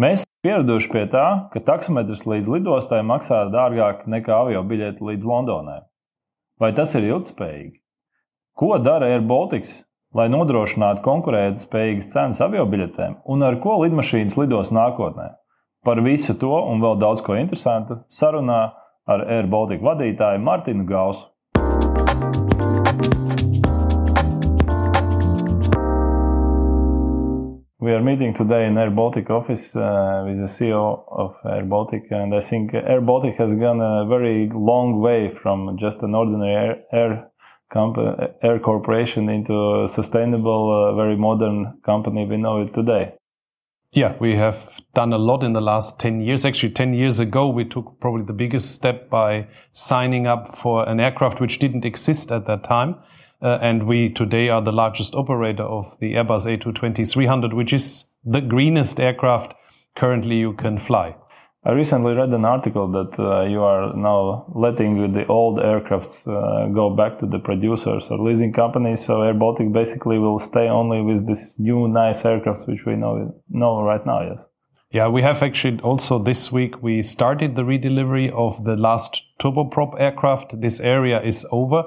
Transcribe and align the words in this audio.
Mēs 0.00 0.22
pieraduši 0.40 0.88
pie 0.94 1.02
tā, 1.12 1.26
ka 1.52 1.60
taksometrs 1.60 2.22
līdz 2.24 2.48
lidostai 2.48 3.02
maksā 3.04 3.42
dārgāk 3.52 4.06
nekā 4.08 4.32
avio 4.46 4.62
biļete 4.64 5.04
līdz 5.04 5.26
Londonai. 5.28 5.80
Vai 6.60 6.70
tas 6.76 6.94
ir 6.96 7.04
ilgspējīgi? 7.10 7.74
Ko 8.56 8.78
dara 8.80 9.10
Air 9.12 9.26
Baltics, 9.28 9.74
lai 10.16 10.30
nodrošinātu 10.32 11.04
konkurētspējīgas 11.04 12.08
cenas 12.14 12.40
avio 12.46 12.64
biļetēm, 12.70 13.18
un 13.28 13.44
ar 13.44 13.60
ko 13.60 13.76
lidmašīnas 13.82 14.38
lidos 14.40 14.72
nākotnē? 14.72 15.34
Par 15.84 16.00
visu 16.04 16.36
to 16.40 16.54
un 16.70 16.80
vēl 16.80 16.96
daudz 17.00 17.20
ko 17.26 17.36
interesantu 17.36 18.00
sarunā 18.08 18.62
ar 19.04 19.26
Air 19.28 19.52
Baltica 19.52 19.90
vadītāju 19.92 20.40
Martinu 20.48 20.88
Gausu. 20.88 21.28
We 27.82 27.92
are 27.92 28.02
meeting 28.02 28.34
today 28.34 28.66
in 28.66 28.76
Air 28.76 28.90
Baltic 28.90 29.30
office 29.30 29.74
uh, 29.74 30.24
with 30.26 30.36
the 30.36 30.44
CEO 30.44 31.02
of 31.10 31.34
Air 31.50 31.64
Baltic, 31.64 32.08
and 32.10 32.34
I 32.34 32.42
think 32.42 32.74
Air 32.74 33.00
Baltic 33.00 33.36
has 33.36 33.54
gone 33.54 33.80
a 33.80 34.04
very 34.06 34.50
long 34.52 35.00
way 35.00 35.34
from 35.42 35.78
just 35.78 36.02
an 36.02 36.14
ordinary 36.14 36.52
air, 36.52 36.82
air, 36.92 37.30
air 38.42 38.58
corporation 38.58 39.30
into 39.30 39.84
a 39.84 39.88
sustainable, 39.88 40.90
uh, 40.90 40.94
very 40.94 41.16
modern 41.16 41.80
company 41.82 42.26
we 42.26 42.36
know 42.36 42.60
it 42.60 42.74
today. 42.74 43.14
Yeah, 43.92 44.14
we 44.20 44.34
have 44.34 44.70
done 44.92 45.14
a 45.14 45.18
lot 45.18 45.42
in 45.42 45.54
the 45.54 45.62
last 45.62 45.98
10 46.00 46.20
years. 46.20 46.44
Actually, 46.44 46.74
10 46.74 46.92
years 46.92 47.18
ago, 47.18 47.48
we 47.48 47.64
took 47.64 47.98
probably 47.98 48.26
the 48.26 48.34
biggest 48.34 48.72
step 48.72 49.08
by 49.08 49.46
signing 49.72 50.26
up 50.26 50.54
for 50.54 50.86
an 50.86 51.00
aircraft 51.00 51.40
which 51.40 51.58
didn't 51.58 51.86
exist 51.86 52.30
at 52.30 52.44
that 52.44 52.62
time. 52.62 52.96
Uh, 53.42 53.58
and 53.62 53.86
we 53.86 54.10
today 54.10 54.48
are 54.48 54.60
the 54.60 54.72
largest 54.72 55.14
operator 55.14 55.62
of 55.62 55.98
the 55.98 56.14
Airbus 56.14 56.46
A220-300, 56.46 57.54
which 57.54 57.72
is 57.72 58.04
the 58.24 58.40
greenest 58.40 59.00
aircraft 59.00 59.54
currently 59.96 60.36
you 60.36 60.52
can 60.52 60.78
fly. 60.78 61.16
I 61.62 61.72
recently 61.72 62.14
read 62.14 62.30
an 62.30 62.46
article 62.46 62.90
that 62.92 63.18
uh, 63.18 63.42
you 63.42 63.62
are 63.62 63.94
now 63.94 64.50
letting 64.54 65.12
the 65.12 65.26
old 65.26 65.58
aircrafts 65.58 66.26
uh, 66.26 66.72
go 66.72 66.88
back 66.88 67.18
to 67.20 67.26
the 67.26 67.38
producers 67.38 68.08
or 68.10 68.18
leasing 68.18 68.52
companies. 68.52 69.04
So 69.04 69.20
Air 69.20 69.34
Baltic 69.34 69.70
basically 69.70 70.18
will 70.18 70.38
stay 70.38 70.68
only 70.68 71.02
with 71.02 71.26
this 71.26 71.58
new 71.58 71.86
nice 71.86 72.22
aircrafts 72.22 72.66
which 72.66 72.86
we 72.86 72.96
know 72.96 73.42
know 73.50 73.82
right 73.82 74.04
now. 74.06 74.22
Yes. 74.22 74.40
Yeah, 74.90 75.08
we 75.08 75.20
have 75.20 75.42
actually 75.42 75.80
also 75.80 76.18
this 76.18 76.50
week 76.50 76.82
we 76.82 77.02
started 77.02 77.56
the 77.56 77.62
redelivery 77.62 78.32
of 78.32 78.64
the 78.64 78.76
last 78.76 79.22
turboprop 79.38 80.00
aircraft. 80.00 80.60
This 80.62 80.80
area 80.80 81.22
is 81.22 81.46
over. 81.52 81.84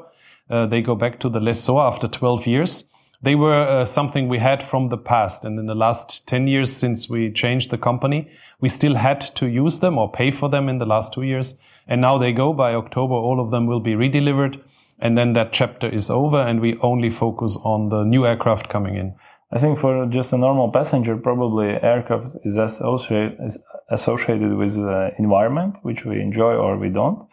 Uh, 0.54 0.68
they 0.68 0.84
go 0.84 0.94
back 0.94 1.20
to 1.20 1.30
the 1.30 1.40
lessor 1.40 1.80
after 1.80 2.08
12 2.08 2.46
years. 2.46 2.84
They 3.24 3.34
were 3.34 3.68
uh, 3.68 3.86
something 3.86 4.28
we 4.28 4.38
had 4.38 4.62
from 4.62 4.90
the 4.90 4.98
past, 4.98 5.46
and 5.46 5.58
in 5.58 5.66
the 5.66 5.74
last 5.74 6.28
10 6.28 6.48
years 6.48 6.72
since 6.72 7.10
we 7.10 7.32
changed 7.32 7.72
the 7.72 7.78
company, 7.80 8.30
we 8.62 8.70
still 8.70 8.94
had 8.94 9.36
to 9.38 9.48
use 9.48 9.80
them 9.80 9.98
or 9.98 10.12
pay 10.12 10.30
for 10.30 10.50
them 10.50 10.70
in 10.70 10.78
the 10.78 10.86
last 10.86 11.12
two 11.12 11.24
years. 11.24 11.58
And 11.88 12.02
now 12.02 12.20
they 12.20 12.34
go 12.34 12.54
by 12.54 12.76
October, 12.76 13.16
all 13.16 13.40
of 13.40 13.50
them 13.50 13.66
will 13.66 13.80
be 13.80 13.94
redelivered. 13.94 14.62
And 15.00 15.18
then 15.18 15.34
that 15.34 15.54
chapter 15.54 15.90
is 15.90 16.12
over 16.12 16.40
and 16.40 16.62
we 16.62 16.78
only 16.82 17.10
focus 17.10 17.58
on 17.64 17.90
the 17.90 18.04
new 18.04 18.28
aircraft 18.28 18.70
coming 18.70 18.96
in. 18.96 19.16
I 19.52 19.58
think 19.58 19.80
for 19.80 20.06
just 20.06 20.34
a 20.34 20.38
normal 20.38 20.72
passenger, 20.72 21.18
probably 21.18 21.70
aircraft 21.70 22.36
is 22.44 22.58
associated, 22.58 23.40
is 23.44 23.58
associated 23.90 24.54
with 24.56 24.76
the 24.76 25.14
environment, 25.18 25.78
which 25.82 26.06
we 26.06 26.22
enjoy 26.22 26.54
or 26.54 26.78
we 26.78 26.90
don't. 26.90 27.28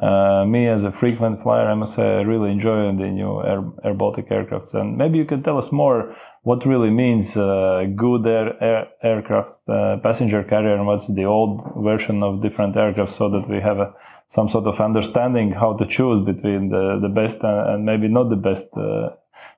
Uh, 0.00 0.44
me 0.44 0.66
as 0.66 0.82
a 0.82 0.90
frequent 0.90 1.40
flyer, 1.42 1.68
I 1.68 1.74
must 1.74 1.94
say 1.94 2.02
I 2.02 2.22
really 2.22 2.50
enjoy 2.50 2.86
the 2.96 3.06
new 3.06 3.42
Air, 3.42 3.62
Air 3.84 3.94
Baltic 3.94 4.28
aircrafts. 4.28 4.74
And 4.74 4.96
maybe 4.98 5.18
you 5.18 5.24
can 5.24 5.42
tell 5.42 5.56
us 5.56 5.70
more 5.70 6.16
what 6.42 6.66
really 6.66 6.90
means 6.90 7.36
uh, 7.36 7.84
good 7.94 8.26
air, 8.26 8.62
air 8.62 8.88
aircraft 9.02 9.56
uh, 9.68 9.98
passenger 10.02 10.42
carrier 10.42 10.74
and 10.74 10.86
what's 10.86 11.06
the 11.14 11.24
old 11.24 11.72
version 11.76 12.22
of 12.24 12.42
different 12.42 12.76
aircraft 12.76 13.12
so 13.12 13.30
that 13.30 13.48
we 13.48 13.60
have 13.60 13.78
a, 13.78 13.94
some 14.28 14.48
sort 14.48 14.66
of 14.66 14.80
understanding 14.80 15.52
how 15.52 15.74
to 15.74 15.86
choose 15.86 16.20
between 16.20 16.70
the, 16.70 16.98
the 17.00 17.08
best 17.08 17.44
and, 17.44 17.70
and 17.70 17.84
maybe 17.84 18.08
not 18.08 18.30
the 18.30 18.36
best 18.36 18.68
uh, 18.76 19.10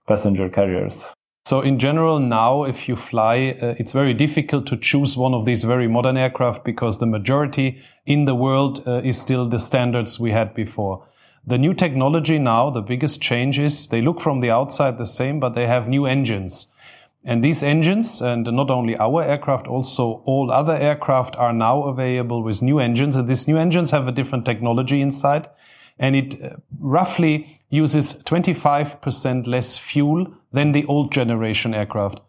passenger 0.06 0.50
carriers. 0.50 1.06
So 1.46 1.60
in 1.60 1.78
general, 1.78 2.18
now 2.18 2.64
if 2.64 2.88
you 2.88 2.96
fly, 2.96 3.56
uh, 3.62 3.76
it's 3.78 3.92
very 3.92 4.14
difficult 4.14 4.66
to 4.66 4.76
choose 4.76 5.16
one 5.16 5.32
of 5.32 5.44
these 5.44 5.62
very 5.62 5.86
modern 5.86 6.16
aircraft 6.16 6.64
because 6.64 6.98
the 6.98 7.06
majority 7.06 7.80
in 8.04 8.24
the 8.24 8.34
world 8.34 8.82
uh, 8.84 9.00
is 9.04 9.20
still 9.20 9.48
the 9.48 9.60
standards 9.60 10.18
we 10.18 10.32
had 10.32 10.54
before. 10.54 11.06
The 11.46 11.56
new 11.56 11.72
technology 11.72 12.40
now, 12.40 12.70
the 12.70 12.80
biggest 12.80 13.22
change 13.22 13.60
is 13.60 13.86
they 13.86 14.02
look 14.02 14.20
from 14.20 14.40
the 14.40 14.50
outside 14.50 14.98
the 14.98 15.06
same, 15.06 15.38
but 15.38 15.54
they 15.54 15.68
have 15.68 15.86
new 15.86 16.04
engines. 16.04 16.72
And 17.24 17.44
these 17.44 17.62
engines, 17.62 18.20
and 18.20 18.42
not 18.42 18.68
only 18.68 18.96
our 18.96 19.22
aircraft, 19.22 19.68
also 19.68 20.22
all 20.24 20.50
other 20.50 20.74
aircraft 20.74 21.36
are 21.36 21.52
now 21.52 21.84
available 21.84 22.42
with 22.42 22.60
new 22.60 22.80
engines. 22.80 23.14
And 23.14 23.28
these 23.28 23.46
new 23.46 23.56
engines 23.56 23.92
have 23.92 24.08
a 24.08 24.12
different 24.18 24.46
technology 24.46 25.00
inside. 25.00 25.46
And 25.98 26.14
it 26.14 26.42
uh, 26.42 26.56
roughly 26.78 27.60
uses 27.68 28.22
25% 28.22 29.46
less 29.46 29.78
fuel 29.78 30.26
than 30.52 30.72
the 30.72 30.84
old 30.86 31.12
generation 31.12 31.74
aircraft. 31.74 32.20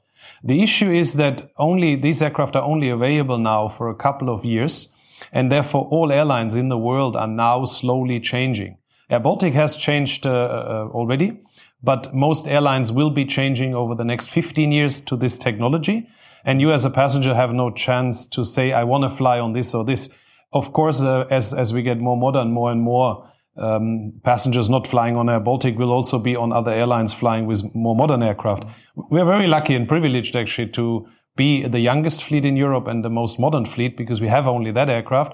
The 0.44 0.62
issue 0.62 0.92
is 0.92 1.16
that 1.16 1.52
only 1.58 1.96
these 1.96 2.22
aircraft 2.22 2.56
are 2.56 2.64
only 2.64 2.90
available 2.90 3.38
now 3.38 3.68
for 3.68 3.90
a 3.90 3.96
couple 3.96 4.30
of 4.30 4.46
years, 4.46 4.96
and 5.32 5.52
therefore 5.52 5.88
all 5.92 6.12
airlines 6.12 6.56
in 6.56 6.70
the 6.70 6.78
world 6.78 7.16
are 7.16 7.28
now 7.28 7.66
slowly 7.66 8.20
changing. 8.20 8.78
Air 9.10 9.20
Baltic 9.20 9.54
has 9.54 9.78
changed 9.78 10.26
uh, 10.26 10.32
uh, 10.32 10.90
already, 10.92 11.40
but 11.82 12.14
most 12.14 12.48
airlines 12.48 12.92
will 12.92 13.10
be 13.10 13.26
changing 13.26 13.74
over 13.74 13.96
the 13.96 14.04
next 14.04 14.28
15 14.28 14.72
years 14.72 15.00
to 15.06 15.16
this 15.16 15.38
technology. 15.38 16.08
And 16.44 16.60
you 16.62 16.72
as 16.72 16.86
a 16.86 16.90
passenger 16.90 17.34
have 17.34 17.54
no 17.54 17.72
chance 17.72 18.28
to 18.28 18.44
say, 18.44 18.74
I 18.74 18.84
want 18.84 19.04
to 19.04 19.10
fly 19.10 19.40
on 19.40 19.54
this 19.54 19.74
or 19.74 19.86
this. 19.86 20.10
Of 20.54 20.74
course, 20.74 21.04
uh, 21.04 21.26
as, 21.30 21.54
as 21.54 21.74
we 21.74 21.82
get 21.84 22.00
more 22.00 22.18
modern, 22.18 22.52
more 22.52 22.72
and 22.72 22.82
more 22.82 23.30
um, 23.58 24.14
passengers 24.24 24.70
not 24.70 24.88
flying 24.88 25.16
on 25.16 25.30
Air 25.30 25.40
Baltic 25.40 25.78
will 25.78 25.92
also 25.92 26.20
be 26.20 26.36
on 26.36 26.52
other 26.52 26.72
airlines 26.72 27.14
flying 27.14 27.46
with 27.48 27.64
more 27.74 27.96
modern 27.96 28.22
aircraft. 28.22 28.64
We're 28.96 29.26
very 29.26 29.48
lucky 29.48 29.74
and 29.76 29.88
privileged 29.88 30.36
actually 30.36 30.70
to 30.70 31.08
be 31.36 31.68
the 31.68 31.80
youngest 31.80 32.24
fleet 32.24 32.46
in 32.46 32.58
Europe 32.58 32.88
and 32.88 33.04
the 33.04 33.10
most 33.10 33.40
modern 33.40 33.66
fleet 33.66 33.98
because 33.98 34.22
we 34.22 34.28
have 34.28 34.48
only 34.48 34.72
that 34.72 34.90
aircraft. 34.90 35.34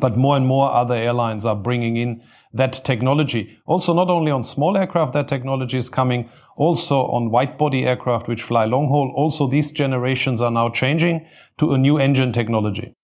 But 0.00 0.16
more 0.16 0.36
and 0.36 0.46
more 0.46 0.70
other 0.70 0.94
airlines 0.94 1.44
are 1.44 1.56
bringing 1.56 1.96
in 1.98 2.22
that 2.54 2.72
technology. 2.72 3.58
Also, 3.66 3.92
not 3.92 4.08
only 4.08 4.30
on 4.30 4.42
small 4.42 4.76
aircraft, 4.76 5.12
that 5.12 5.28
technology 5.28 5.76
is 5.76 5.90
coming. 5.90 6.30
Also 6.56 7.06
on 7.08 7.30
wide 7.30 7.58
body 7.58 7.84
aircraft, 7.84 8.26
which 8.26 8.42
fly 8.42 8.64
long 8.64 8.88
haul. 8.88 9.12
Also, 9.14 9.46
these 9.46 9.70
generations 9.70 10.40
are 10.40 10.50
now 10.50 10.70
changing 10.70 11.26
to 11.58 11.72
a 11.72 11.78
new 11.78 11.98
engine 11.98 12.32
technology. 12.32 12.94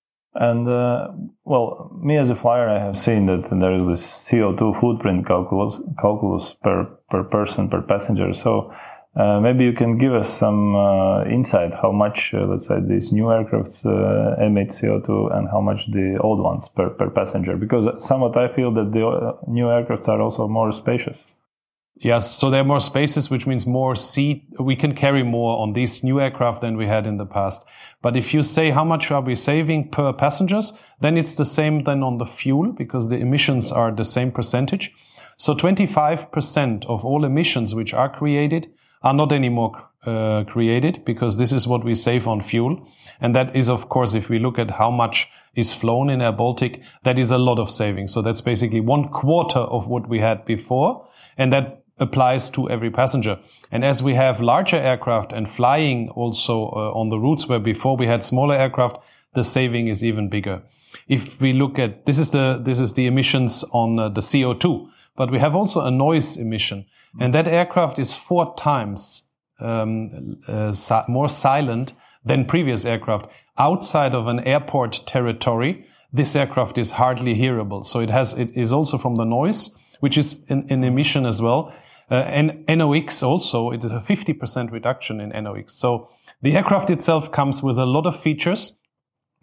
And 0.40 0.68
uh, 0.68 1.08
well, 1.44 1.90
me 2.00 2.16
as 2.16 2.30
a 2.30 2.36
flyer, 2.36 2.68
I 2.68 2.78
have 2.78 2.96
seen 2.96 3.26
that 3.26 3.50
there 3.50 3.74
is 3.74 3.86
this 3.88 4.02
CO2 4.28 4.80
footprint 4.80 5.26
calculus, 5.26 5.80
calculus 6.00 6.54
per, 6.62 6.84
per 7.10 7.24
person, 7.24 7.68
per 7.68 7.82
passenger. 7.82 8.32
So 8.34 8.72
uh, 9.16 9.40
maybe 9.40 9.64
you 9.64 9.72
can 9.72 9.98
give 9.98 10.14
us 10.14 10.32
some 10.32 10.76
uh, 10.76 11.24
insight 11.24 11.74
how 11.74 11.90
much, 11.90 12.32
uh, 12.34 12.46
let's 12.46 12.68
say, 12.68 12.76
these 12.80 13.10
new 13.10 13.24
aircrafts 13.24 13.84
uh, 13.84 14.40
emit 14.40 14.68
CO2 14.68 15.36
and 15.36 15.48
how 15.48 15.60
much 15.60 15.90
the 15.90 16.16
old 16.20 16.38
ones 16.38 16.68
per, 16.68 16.90
per 16.90 17.10
passenger. 17.10 17.56
Because 17.56 17.84
somewhat 18.06 18.36
I 18.36 18.46
feel 18.54 18.72
that 18.74 18.92
the 18.92 19.04
uh, 19.04 19.36
new 19.48 19.64
aircrafts 19.64 20.06
are 20.06 20.20
also 20.20 20.46
more 20.46 20.70
spacious. 20.70 21.24
Yes, 22.00 22.38
so 22.38 22.48
there 22.48 22.60
are 22.60 22.64
more 22.64 22.80
spaces, 22.80 23.28
which 23.28 23.46
means 23.46 23.66
more 23.66 23.96
seat. 23.96 24.44
We 24.58 24.76
can 24.76 24.94
carry 24.94 25.24
more 25.24 25.58
on 25.58 25.72
these 25.72 26.04
new 26.04 26.20
aircraft 26.20 26.60
than 26.60 26.76
we 26.76 26.86
had 26.86 27.08
in 27.08 27.16
the 27.16 27.26
past. 27.26 27.64
But 28.02 28.16
if 28.16 28.32
you 28.32 28.42
say 28.42 28.70
how 28.70 28.84
much 28.84 29.10
are 29.10 29.20
we 29.20 29.34
saving 29.34 29.90
per 29.90 30.12
passengers, 30.12 30.78
then 31.00 31.18
it's 31.18 31.34
the 31.34 31.44
same 31.44 31.82
then 31.82 32.04
on 32.04 32.18
the 32.18 32.26
fuel 32.26 32.72
because 32.72 33.08
the 33.08 33.16
emissions 33.16 33.72
are 33.72 33.90
the 33.90 34.04
same 34.04 34.30
percentage. 34.30 34.94
So 35.36 35.54
25% 35.54 36.86
of 36.86 37.04
all 37.04 37.24
emissions 37.24 37.74
which 37.74 37.94
are 37.94 38.08
created 38.08 38.70
are 39.02 39.14
not 39.14 39.32
anymore 39.32 39.82
uh, 40.04 40.44
created 40.44 41.04
because 41.04 41.38
this 41.38 41.52
is 41.52 41.66
what 41.66 41.84
we 41.84 41.94
save 41.94 42.28
on 42.28 42.40
fuel. 42.40 42.88
And 43.20 43.34
that 43.34 43.56
is, 43.56 43.68
of 43.68 43.88
course, 43.88 44.14
if 44.14 44.28
we 44.28 44.38
look 44.38 44.58
at 44.58 44.70
how 44.70 44.92
much 44.92 45.28
is 45.56 45.74
flown 45.74 46.10
in 46.10 46.22
Air 46.22 46.32
Baltic, 46.32 46.80
that 47.02 47.18
is 47.18 47.32
a 47.32 47.38
lot 47.38 47.58
of 47.58 47.70
savings. 47.70 48.12
So 48.12 48.22
that's 48.22 48.40
basically 48.40 48.80
one 48.80 49.08
quarter 49.08 49.58
of 49.58 49.88
what 49.88 50.08
we 50.08 50.20
had 50.20 50.44
before. 50.44 51.08
And 51.36 51.52
that 51.52 51.77
applies 52.00 52.50
to 52.50 52.70
every 52.70 52.90
passenger. 52.90 53.38
And 53.70 53.84
as 53.84 54.02
we 54.02 54.14
have 54.14 54.40
larger 54.40 54.76
aircraft 54.76 55.32
and 55.32 55.48
flying 55.48 56.08
also 56.10 56.68
uh, 56.68 56.92
on 56.92 57.08
the 57.08 57.18
routes 57.18 57.48
where 57.48 57.58
before 57.58 57.96
we 57.96 58.06
had 58.06 58.22
smaller 58.22 58.54
aircraft, 58.54 58.96
the 59.34 59.44
saving 59.44 59.88
is 59.88 60.04
even 60.04 60.28
bigger. 60.28 60.62
If 61.06 61.40
we 61.40 61.52
look 61.52 61.78
at 61.78 62.06
this 62.06 62.18
is 62.18 62.30
the 62.30 62.60
this 62.62 62.80
is 62.80 62.94
the 62.94 63.06
emissions 63.06 63.64
on 63.72 63.98
uh, 63.98 64.08
the 64.08 64.20
CO2, 64.20 64.88
but 65.16 65.30
we 65.30 65.38
have 65.38 65.54
also 65.54 65.84
a 65.84 65.90
noise 65.90 66.36
emission, 66.36 66.86
and 67.20 67.34
that 67.34 67.46
aircraft 67.46 67.98
is 67.98 68.14
four 68.14 68.54
times 68.56 69.28
um, 69.60 70.40
uh, 70.48 70.72
si 70.72 71.00
more 71.08 71.28
silent 71.28 71.92
than 72.24 72.44
previous 72.44 72.84
aircraft. 72.86 73.26
Outside 73.58 74.14
of 74.14 74.26
an 74.28 74.40
airport 74.40 75.02
territory, 75.06 75.86
this 76.12 76.36
aircraft 76.36 76.78
is 76.78 76.92
hardly 76.92 77.34
hearable. 77.34 77.84
So 77.84 78.00
it 78.00 78.10
has 78.10 78.38
it 78.38 78.56
is 78.56 78.72
also 78.72 78.98
from 78.98 79.16
the 79.16 79.24
noise, 79.24 79.76
which 80.00 80.16
is 80.16 80.44
an, 80.48 80.66
an 80.70 80.84
emission 80.84 81.26
as 81.26 81.42
well 81.42 81.72
uh, 82.10 82.14
and 82.14 82.64
NOx 82.68 83.22
also, 83.22 83.70
it's 83.70 83.84
a 83.84 84.00
50% 84.00 84.72
reduction 84.72 85.20
in 85.20 85.30
NOx. 85.44 85.74
So 85.74 86.08
the 86.42 86.56
aircraft 86.56 86.90
itself 86.90 87.30
comes 87.32 87.62
with 87.62 87.78
a 87.78 87.86
lot 87.86 88.06
of 88.06 88.18
features 88.18 88.78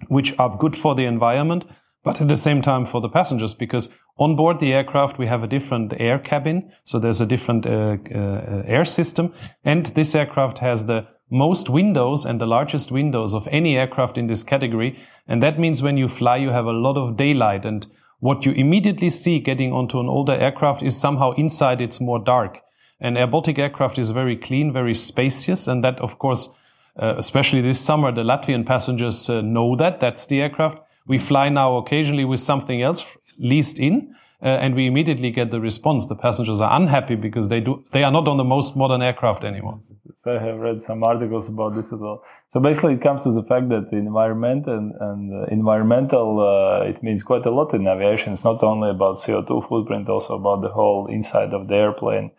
which 0.08 0.38
are 0.40 0.58
good 0.58 0.76
for 0.76 0.96
the 0.96 1.06
environment, 1.06 1.66
but 2.04 2.22
at 2.22 2.30
the 2.30 2.38
same 2.38 2.62
time 2.62 2.86
for 2.86 3.02
the 3.02 3.10
passengers, 3.10 3.54
because 3.54 3.94
on 4.18 4.36
board 4.36 4.60
the 4.60 4.74
aircraft, 4.74 5.18
we 5.18 5.28
have 5.28 5.44
a 5.44 5.48
different 5.48 5.94
air 6.00 6.20
cabin. 6.20 6.72
So 6.86 7.00
there's 7.00 7.22
a 7.22 7.26
different 7.26 7.66
uh, 7.66 7.98
uh, 8.14 8.64
air 8.66 8.86
system. 8.86 9.34
And 9.64 9.88
this 9.88 10.16
aircraft 10.16 10.60
has 10.60 10.86
the 10.86 11.08
most 11.30 11.70
windows 11.70 12.26
and 12.26 12.40
the 12.40 12.46
largest 12.46 12.92
windows 12.92 13.34
of 13.34 13.48
any 13.52 13.78
aircraft 13.78 14.18
in 14.18 14.28
this 14.28 14.44
category. 14.44 15.00
And 15.28 15.42
that 15.44 15.60
means 15.60 15.82
when 15.82 15.98
you 15.98 16.08
fly, 16.08 16.38
you 16.38 16.50
have 16.50 16.66
a 16.66 16.72
lot 16.72 16.98
of 16.98 17.18
daylight. 17.18 17.66
And 17.66 17.86
what 18.25 18.44
you 18.44 18.54
immediately 18.54 19.10
see 19.10 19.38
getting 19.38 19.72
onto 19.72 20.00
an 20.00 20.07
older 20.07 20.33
aircraft 20.33 20.81
is 20.81 21.00
somehow 21.00 21.31
inside 21.33 21.80
it's 21.80 22.01
more 22.01 22.18
dark. 22.18 22.60
And 23.00 23.19
Air 23.19 23.27
Baltic 23.27 23.60
aircraft 23.60 24.00
is 24.00 24.10
very 24.10 24.36
clean, 24.36 24.74
very 24.74 24.95
spacious. 24.95 25.68
And 25.68 25.83
that, 25.83 26.00
of 26.00 26.18
course, 26.18 26.56
uh, 26.98 27.13
especially 27.18 27.62
this 27.62 27.80
summer, 27.80 28.12
the 28.12 28.24
Latvian 28.24 28.66
passengers 28.66 29.30
uh, 29.30 29.42
know 29.42 29.75
that. 29.75 30.00
That's 30.00 30.25
the 30.25 30.42
aircraft. 30.42 30.80
We 31.06 31.19
fly 31.19 31.50
now 31.50 31.77
occasionally 31.77 32.25
with 32.25 32.39
something 32.39 32.81
else 32.81 33.06
leased 33.38 33.77
in. 33.77 34.16
Uh, 34.45 34.50
and 34.62 34.75
we 34.75 34.86
immediately 34.86 35.31
get 35.31 35.50
the 35.50 35.59
response. 35.59 36.06
The 36.06 36.15
passengers 36.15 36.62
are 36.62 36.71
unhappy 36.80 37.15
because 37.15 37.50
they 37.50 37.59
do 37.59 37.83
they 37.94 38.03
are 38.03 38.12
not 38.12 38.27
on 38.27 38.38
the 38.38 38.44
most 38.44 38.77
modern 38.77 39.01
aircraft 39.01 39.44
anymore. 39.44 39.80
So 40.18 40.36
I 40.36 40.39
have 40.39 40.59
read 40.59 40.83
some 40.83 41.03
articles 41.03 41.50
about 41.50 41.74
this 41.74 41.92
as 41.92 42.00
well. 42.00 42.24
So 42.51 42.59
basically, 42.59 42.94
it 42.94 43.01
comes 43.01 43.24
to 43.24 43.31
the 43.31 43.42
fact 43.42 43.69
that 43.69 43.89
the 43.89 43.97
environment 43.97 44.68
and, 44.68 44.94
and 45.00 45.33
uh, 45.33 45.45
environmental 45.45 46.27
uh, 46.42 46.86
it 46.86 47.01
means 47.01 47.24
quite 47.24 47.44
a 47.47 47.50
lot 47.50 47.74
in 47.74 47.88
aviation. 47.88 48.33
It's 48.33 48.44
not 48.44 48.62
only 48.62 48.92
about 48.92 49.18
CO 49.19 49.42
two 49.42 49.62
footprint, 49.68 50.09
also 50.09 50.36
about 50.36 50.62
the 50.62 50.69
whole 50.69 51.07
inside 51.07 51.51
of 51.56 51.68
the 51.68 51.74
airplane. 51.74 52.30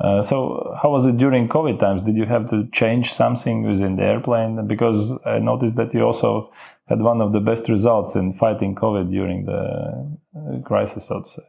Uh, 0.00 0.20
so 0.20 0.76
how 0.82 0.90
was 0.90 1.06
it 1.06 1.16
during 1.16 1.48
COVID 1.48 1.78
times? 1.78 2.02
Did 2.02 2.16
you 2.16 2.26
have 2.26 2.50
to 2.50 2.66
change 2.72 3.12
something 3.12 3.62
within 3.62 3.94
the 3.94 4.02
airplane? 4.02 4.66
Because 4.66 5.16
I 5.24 5.38
noticed 5.38 5.76
that 5.76 5.94
you 5.94 6.02
also 6.02 6.52
had 6.88 7.00
one 7.00 7.20
of 7.20 7.32
the 7.32 7.40
best 7.40 7.68
results 7.68 8.16
in 8.16 8.32
fighting 8.32 8.74
COVID 8.74 9.12
during 9.12 9.44
the 9.44 10.18
uh, 10.36 10.60
crisis, 10.64 11.06
so 11.06 11.20
to 11.20 11.28
say. 11.28 11.42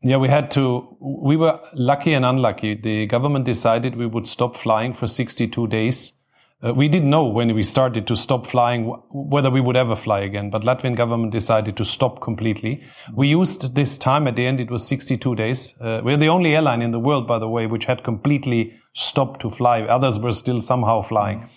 Yeah, 0.00 0.18
we 0.18 0.28
had 0.28 0.50
to, 0.52 0.96
we 1.00 1.36
were 1.36 1.60
lucky 1.74 2.14
and 2.14 2.24
unlucky. 2.24 2.74
The 2.74 3.06
government 3.06 3.44
decided 3.44 3.96
we 3.96 4.06
would 4.06 4.26
stop 4.26 4.56
flying 4.56 4.94
for 4.94 5.06
62 5.06 5.66
days 5.66 6.18
uh, 6.60 6.74
we 6.74 6.88
didn't 6.88 7.08
know 7.08 7.24
when 7.24 7.54
we 7.54 7.62
started 7.62 8.06
to 8.08 8.16
stop 8.16 8.44
flying 8.44 8.86
whether 9.10 9.48
we 9.48 9.60
would 9.60 9.76
ever 9.76 9.94
fly 9.94 10.20
again, 10.20 10.50
but 10.50 10.62
Latvian 10.62 10.96
government 10.96 11.30
decided 11.30 11.76
to 11.76 11.84
stop 11.84 12.20
completely. 12.20 12.82
We 13.14 13.28
used 13.28 13.76
this 13.76 13.96
time 13.96 14.26
at 14.26 14.34
the 14.34 14.44
end; 14.44 14.58
it 14.58 14.70
was 14.70 14.84
62 14.86 15.36
days. 15.36 15.74
Uh, 15.80 16.00
we're 16.02 16.16
the 16.16 16.28
only 16.28 16.56
airline 16.56 16.82
in 16.82 16.90
the 16.90 16.98
world, 16.98 17.28
by 17.28 17.38
the 17.38 17.48
way, 17.48 17.66
which 17.66 17.84
had 17.84 18.02
completely 18.02 18.74
stopped 18.94 19.40
to 19.42 19.50
fly. 19.50 19.82
Others 19.82 20.18
were 20.18 20.32
still 20.32 20.60
somehow 20.60 21.00
flying, 21.00 21.48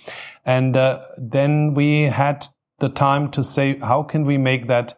and 0.45 0.77
uh, 0.77 1.01
then 1.17 1.73
we 1.73 2.03
had 2.03 2.47
the 2.77 2.89
time 2.89 3.31
to 3.31 3.41
say, 3.41 3.79
how 3.79 4.03
can 4.03 4.25
we 4.25 4.37
make 4.37 4.67
that 4.67 4.97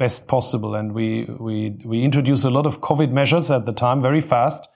best 0.00 0.26
possible? 0.26 0.74
And 0.74 0.92
we 0.92 1.06
we 1.38 1.56
we 1.84 2.02
introduced 2.02 2.44
a 2.44 2.50
lot 2.58 2.66
of 2.66 2.80
COVID 2.80 3.12
measures 3.12 3.50
at 3.50 3.64
the 3.66 3.72
time, 3.72 4.02
very 4.02 4.20
fast 4.20 4.68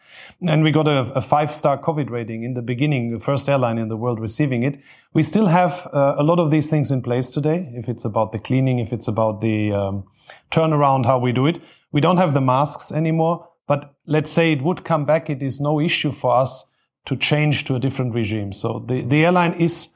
and 0.47 0.63
we 0.63 0.71
got 0.71 0.87
a, 0.89 1.13
a 1.15 1.21
five 1.21 1.55
star 1.55 1.79
COVID 1.79 2.11
rating 2.11 2.45
in 2.45 2.55
the 2.55 2.63
beginning, 2.63 3.13
the 3.13 3.19
first 3.19 3.49
airline 3.49 3.79
in 3.79 3.89
the 3.89 3.97
world 3.97 4.21
receiving 4.21 4.63
it. 4.63 4.81
We 5.13 5.23
still 5.23 5.47
have 5.47 5.89
uh, 5.93 6.17
a 6.19 6.23
lot 6.23 6.39
of 6.39 6.51
these 6.51 6.69
things 6.71 6.91
in 6.91 7.03
place 7.03 7.31
today. 7.31 7.71
If 7.75 7.89
it's 7.89 8.05
about 8.05 8.33
the 8.33 8.39
cleaning, 8.39 8.79
if 8.79 8.93
it's 8.93 9.09
about 9.09 9.41
the 9.41 9.73
um, 9.73 10.05
turnaround, 10.51 11.07
how 11.07 11.19
we 11.19 11.33
do 11.33 11.47
it. 11.47 11.61
We 11.93 12.01
don't 12.01 12.17
have 12.17 12.35
the 12.35 12.41
masks 12.41 12.93
anymore, 12.93 13.49
but 13.67 13.95
let's 14.07 14.31
say 14.31 14.53
it 14.53 14.63
would 14.63 14.85
come 14.85 15.05
back. 15.05 15.31
It 15.31 15.43
is 15.43 15.61
no 15.61 15.81
issue 15.81 16.13
for 16.13 16.35
us 16.35 16.67
to 17.07 17.17
change 17.17 17.65
to 17.67 17.77
a 17.77 17.81
different 17.81 18.15
regime. 18.15 18.53
So 18.53 18.85
the, 18.87 19.03
the 19.03 19.25
airline 19.25 19.61
is 19.61 19.95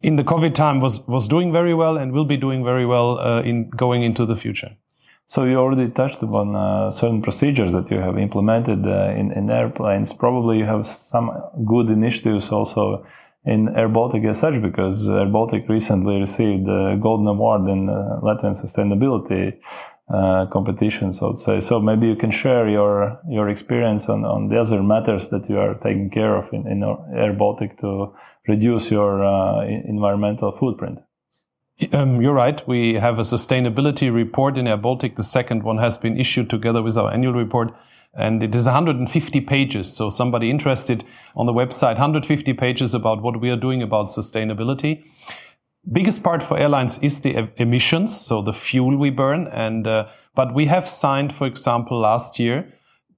in 0.00 0.16
the 0.16 0.24
COVID 0.24 0.54
time 0.54 0.80
was, 0.80 1.06
was 1.08 1.28
doing 1.28 1.52
very 1.52 1.74
well 1.74 1.96
and 1.96 2.12
will 2.12 2.24
be 2.24 2.36
doing 2.36 2.64
very 2.64 2.86
well 2.86 3.18
uh, 3.18 3.42
in 3.42 3.70
going 3.70 4.02
into 4.02 4.24
the 4.26 4.36
future. 4.36 4.76
So 5.26 5.44
you 5.44 5.56
already 5.56 5.90
touched 5.90 6.22
upon 6.22 6.56
uh, 6.56 6.90
certain 6.90 7.20
procedures 7.20 7.72
that 7.72 7.90
you 7.90 7.98
have 7.98 8.16
implemented 8.16 8.86
uh, 8.86 9.10
in, 9.10 9.30
in 9.32 9.50
airplanes. 9.50 10.14
Probably 10.14 10.58
you 10.58 10.64
have 10.64 10.86
some 10.86 11.30
good 11.66 11.90
initiatives 11.90 12.48
also 12.50 13.04
in 13.44 13.76
Air 13.76 13.88
Baltic 13.88 14.24
as 14.24 14.40
such, 14.40 14.60
because 14.62 15.08
Air 15.08 15.26
Baltic 15.26 15.68
recently 15.68 16.20
received 16.20 16.66
the 16.66 16.98
Golden 17.02 17.26
Award 17.26 17.68
in 17.68 17.88
uh, 17.88 18.20
Latvian 18.22 18.56
sustainability 18.56 19.58
uh, 20.12 20.46
competition, 20.46 21.12
so 21.12 21.32
to 21.32 21.38
say. 21.38 21.60
So 21.60 21.78
maybe 21.78 22.06
you 22.06 22.16
can 22.16 22.30
share 22.30 22.66
your 22.68 23.20
your 23.28 23.50
experience 23.50 24.08
on, 24.08 24.24
on 24.24 24.48
the 24.48 24.58
other 24.58 24.82
matters 24.82 25.28
that 25.28 25.48
you 25.50 25.58
are 25.58 25.74
taking 25.74 26.08
care 26.08 26.36
of 26.36 26.52
in, 26.52 26.66
in 26.66 26.82
Air 27.14 27.34
Baltic 27.34 27.78
to 27.80 28.14
reduce 28.48 28.90
your 28.90 29.24
uh, 29.24 29.64
environmental 29.64 30.52
footprint. 30.52 30.98
Um, 31.92 32.20
you're 32.20 32.34
right. 32.34 32.66
We 32.66 32.94
have 32.94 33.18
a 33.18 33.22
sustainability 33.22 34.12
report 34.12 34.58
in 34.58 34.66
Air 34.66 34.76
Baltic. 34.76 35.14
The 35.14 35.22
second 35.22 35.62
one 35.62 35.78
has 35.78 35.96
been 35.96 36.18
issued 36.18 36.50
together 36.50 36.82
with 36.82 36.98
our 36.98 37.12
annual 37.12 37.34
report, 37.34 37.72
and 38.14 38.42
it 38.42 38.54
is 38.54 38.64
150 38.66 39.40
pages. 39.42 39.94
So 39.94 40.10
somebody 40.10 40.50
interested 40.50 41.04
on 41.36 41.46
the 41.46 41.52
website, 41.52 41.92
150 41.92 42.52
pages 42.54 42.94
about 42.94 43.22
what 43.22 43.40
we 43.40 43.50
are 43.50 43.56
doing 43.56 43.80
about 43.82 44.08
sustainability. 44.08 45.04
Biggest 45.92 46.24
part 46.24 46.42
for 46.42 46.58
airlines 46.58 46.98
is 46.98 47.20
the 47.20 47.48
emissions, 47.58 48.18
so 48.20 48.42
the 48.42 48.52
fuel 48.52 48.96
we 48.96 49.10
burn. 49.10 49.46
And 49.46 49.86
uh, 49.86 50.08
but 50.34 50.54
we 50.54 50.66
have 50.66 50.88
signed, 50.88 51.32
for 51.32 51.46
example, 51.46 52.00
last 52.00 52.40
year 52.40 52.72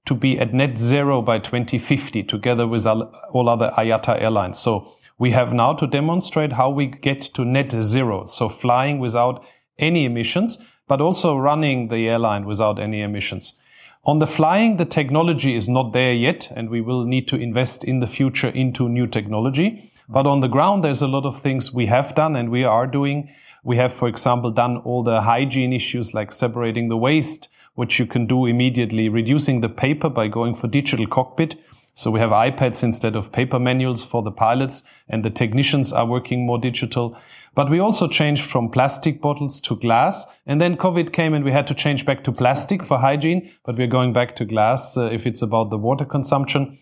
to 0.05 0.13
be 0.13 0.39
at 0.39 0.53
net 0.53 0.77
zero 0.77 1.21
by 1.21 1.39
2050, 1.39 2.23
together 2.23 2.67
with 2.67 2.85
all 2.85 3.49
other 3.49 3.71
IATA 3.75 4.21
airlines. 4.21 4.59
So 4.59 4.93
we 5.21 5.29
have 5.29 5.53
now 5.53 5.71
to 5.71 5.85
demonstrate 5.85 6.53
how 6.53 6.67
we 6.71 6.87
get 6.87 7.21
to 7.21 7.45
net 7.45 7.71
zero. 7.79 8.25
So 8.25 8.49
flying 8.49 8.97
without 8.97 9.45
any 9.77 10.03
emissions, 10.03 10.67
but 10.87 10.99
also 10.99 11.37
running 11.37 11.89
the 11.89 12.09
airline 12.09 12.43
without 12.45 12.79
any 12.79 13.03
emissions. 13.03 13.61
On 14.03 14.17
the 14.17 14.25
flying, 14.25 14.77
the 14.77 14.85
technology 14.85 15.55
is 15.55 15.69
not 15.69 15.93
there 15.93 16.11
yet, 16.11 16.49
and 16.55 16.71
we 16.71 16.81
will 16.81 17.05
need 17.05 17.27
to 17.27 17.35
invest 17.35 17.83
in 17.83 17.99
the 17.99 18.07
future 18.07 18.49
into 18.49 18.89
new 18.89 19.05
technology. 19.05 19.91
But 20.09 20.25
on 20.25 20.39
the 20.39 20.47
ground, 20.47 20.83
there's 20.83 21.03
a 21.03 21.07
lot 21.07 21.25
of 21.27 21.39
things 21.39 21.71
we 21.71 21.85
have 21.85 22.15
done 22.15 22.35
and 22.35 22.49
we 22.49 22.63
are 22.63 22.87
doing. 22.87 23.29
We 23.63 23.77
have, 23.77 23.93
for 23.93 24.07
example, 24.07 24.49
done 24.49 24.77
all 24.77 25.03
the 25.03 25.21
hygiene 25.21 25.71
issues 25.71 26.15
like 26.15 26.31
separating 26.31 26.89
the 26.89 26.97
waste, 26.97 27.47
which 27.75 27.99
you 27.99 28.07
can 28.07 28.25
do 28.25 28.47
immediately, 28.47 29.07
reducing 29.07 29.61
the 29.61 29.69
paper 29.69 30.09
by 30.09 30.29
going 30.29 30.55
for 30.55 30.67
digital 30.67 31.05
cockpit. 31.05 31.59
So 31.93 32.09
we 32.09 32.19
have 32.19 32.31
iPads 32.31 32.83
instead 32.83 33.15
of 33.15 33.31
paper 33.31 33.59
manuals 33.59 34.03
for 34.03 34.21
the 34.21 34.31
pilots 34.31 34.83
and 35.09 35.23
the 35.23 35.29
technicians 35.29 35.91
are 35.91 36.05
working 36.05 36.45
more 36.45 36.57
digital. 36.57 37.17
But 37.53 37.69
we 37.69 37.79
also 37.79 38.07
changed 38.07 38.43
from 38.43 38.69
plastic 38.69 39.21
bottles 39.21 39.59
to 39.61 39.75
glass. 39.75 40.27
And 40.45 40.61
then 40.61 40.77
COVID 40.77 41.11
came 41.11 41.33
and 41.33 41.43
we 41.43 41.51
had 41.51 41.67
to 41.67 41.73
change 41.73 42.05
back 42.05 42.23
to 42.23 42.31
plastic 42.31 42.83
for 42.83 42.97
hygiene, 42.97 43.51
but 43.65 43.77
we're 43.77 43.87
going 43.87 44.13
back 44.13 44.35
to 44.37 44.45
glass 44.45 44.95
uh, 44.95 45.09
if 45.11 45.27
it's 45.27 45.41
about 45.41 45.69
the 45.69 45.77
water 45.77 46.05
consumption. 46.05 46.79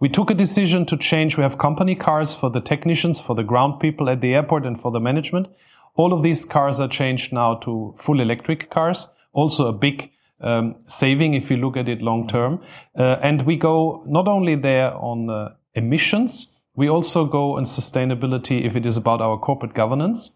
We 0.00 0.08
took 0.08 0.30
a 0.30 0.34
decision 0.34 0.86
to 0.86 0.96
change. 0.96 1.36
We 1.36 1.42
have 1.42 1.58
company 1.58 1.94
cars 1.94 2.34
for 2.34 2.50
the 2.50 2.60
technicians, 2.60 3.20
for 3.20 3.34
the 3.34 3.44
ground 3.44 3.80
people 3.80 4.08
at 4.08 4.20
the 4.20 4.34
airport 4.34 4.64
and 4.66 4.80
for 4.80 4.90
the 4.90 5.00
management. 5.00 5.48
All 5.94 6.12
of 6.12 6.22
these 6.22 6.44
cars 6.44 6.78
are 6.78 6.88
changed 6.88 7.32
now 7.32 7.56
to 7.56 7.94
full 7.96 8.20
electric 8.20 8.70
cars. 8.70 9.12
Also 9.32 9.66
a 9.66 9.72
big 9.72 10.10
um, 10.40 10.76
saving 10.86 11.34
if 11.34 11.50
you 11.50 11.56
look 11.56 11.76
at 11.76 11.88
it 11.88 12.00
long 12.00 12.28
term. 12.28 12.60
Uh, 12.96 13.18
and 13.22 13.46
we 13.46 13.56
go 13.56 14.02
not 14.06 14.28
only 14.28 14.54
there 14.54 14.94
on 14.94 15.30
uh, 15.30 15.54
emissions, 15.74 16.56
we 16.74 16.88
also 16.88 17.26
go 17.26 17.56
on 17.56 17.64
sustainability 17.64 18.64
if 18.64 18.76
it 18.76 18.86
is 18.86 18.96
about 18.96 19.20
our 19.20 19.38
corporate 19.38 19.74
governance. 19.74 20.34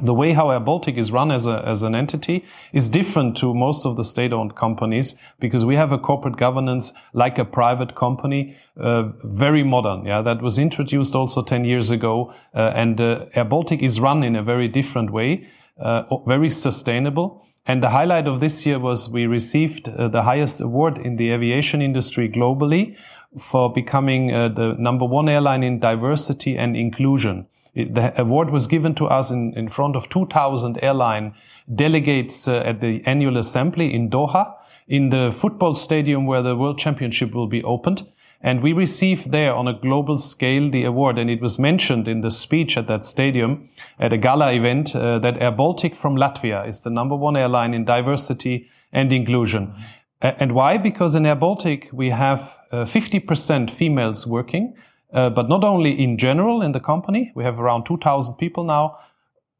The 0.00 0.14
way 0.14 0.32
how 0.32 0.48
Air 0.50 0.60
Baltic 0.60 0.96
is 0.96 1.12
run 1.12 1.30
as, 1.30 1.46
a, 1.46 1.62
as 1.66 1.82
an 1.82 1.94
entity 1.94 2.46
is 2.72 2.88
different 2.88 3.36
to 3.38 3.52
most 3.52 3.84
of 3.84 3.96
the 3.96 4.04
state-owned 4.04 4.56
companies 4.56 5.16
because 5.38 5.66
we 5.66 5.76
have 5.76 5.92
a 5.92 5.98
corporate 5.98 6.38
governance 6.38 6.94
like 7.12 7.36
a 7.36 7.44
private 7.44 7.94
company, 7.94 8.56
uh, 8.78 9.10
very 9.22 9.62
modern. 9.62 10.06
Yeah, 10.06 10.22
that 10.22 10.40
was 10.40 10.58
introduced 10.58 11.14
also 11.14 11.42
10 11.42 11.66
years 11.66 11.90
ago. 11.90 12.32
Uh, 12.54 12.72
and 12.74 12.98
uh, 13.02 13.26
Air 13.34 13.44
Baltic 13.44 13.82
is 13.82 14.00
run 14.00 14.22
in 14.22 14.34
a 14.34 14.42
very 14.42 14.66
different 14.66 15.10
way, 15.10 15.46
uh, 15.78 16.04
very 16.26 16.48
sustainable. 16.48 17.46
And 17.64 17.82
the 17.82 17.90
highlight 17.90 18.26
of 18.26 18.40
this 18.40 18.66
year 18.66 18.78
was 18.78 19.08
we 19.08 19.26
received 19.26 19.88
uh, 19.88 20.08
the 20.08 20.22
highest 20.22 20.60
award 20.60 20.98
in 20.98 21.16
the 21.16 21.30
aviation 21.30 21.80
industry 21.80 22.28
globally 22.28 22.96
for 23.38 23.72
becoming 23.72 24.32
uh, 24.32 24.48
the 24.48 24.74
number 24.78 25.04
one 25.04 25.28
airline 25.28 25.62
in 25.62 25.78
diversity 25.78 26.56
and 26.56 26.76
inclusion. 26.76 27.46
It, 27.74 27.94
the 27.94 28.20
award 28.20 28.50
was 28.50 28.66
given 28.66 28.94
to 28.96 29.06
us 29.06 29.30
in, 29.30 29.54
in 29.54 29.68
front 29.68 29.96
of 29.96 30.08
2,000 30.10 30.82
airline 30.82 31.34
delegates 31.74 32.48
uh, 32.48 32.58
at 32.58 32.80
the 32.80 33.02
annual 33.06 33.38
assembly 33.38 33.94
in 33.94 34.10
Doha, 34.10 34.54
in 34.88 35.10
the 35.10 35.32
football 35.32 35.74
stadium 35.74 36.26
where 36.26 36.42
the 36.42 36.56
World 36.56 36.78
Championship 36.78 37.32
will 37.32 37.46
be 37.46 37.62
opened. 37.62 38.06
And 38.42 38.60
we 38.60 38.72
received 38.72 39.30
there 39.30 39.54
on 39.54 39.68
a 39.68 39.72
global 39.72 40.18
scale 40.18 40.68
the 40.68 40.84
award. 40.84 41.16
And 41.16 41.30
it 41.30 41.40
was 41.40 41.58
mentioned 41.58 42.08
in 42.08 42.22
the 42.22 42.30
speech 42.30 42.76
at 42.76 42.88
that 42.88 43.04
stadium 43.04 43.68
at 44.00 44.12
a 44.12 44.16
gala 44.16 44.52
event 44.52 44.96
uh, 44.96 45.20
that 45.20 45.40
Air 45.40 45.52
Baltic 45.52 45.94
from 45.94 46.16
Latvia 46.16 46.68
is 46.68 46.80
the 46.80 46.90
number 46.90 47.14
one 47.14 47.36
airline 47.36 47.72
in 47.72 47.84
diversity 47.84 48.68
and 48.92 49.12
inclusion. 49.12 49.68
Mm-hmm. 49.68 49.82
And 50.22 50.52
why? 50.52 50.78
Because 50.78 51.14
in 51.14 51.26
Air 51.26 51.34
Baltic, 51.34 51.88
we 51.92 52.10
have 52.10 52.58
uh, 52.70 52.84
50% 52.84 53.70
females 53.70 54.26
working, 54.26 54.74
uh, 55.12 55.30
but 55.30 55.48
not 55.48 55.64
only 55.64 56.00
in 56.02 56.16
general 56.16 56.62
in 56.62 56.72
the 56.72 56.80
company. 56.80 57.32
We 57.34 57.44
have 57.44 57.58
around 57.58 57.84
2,000 57.84 58.36
people 58.36 58.64
now. 58.64 58.98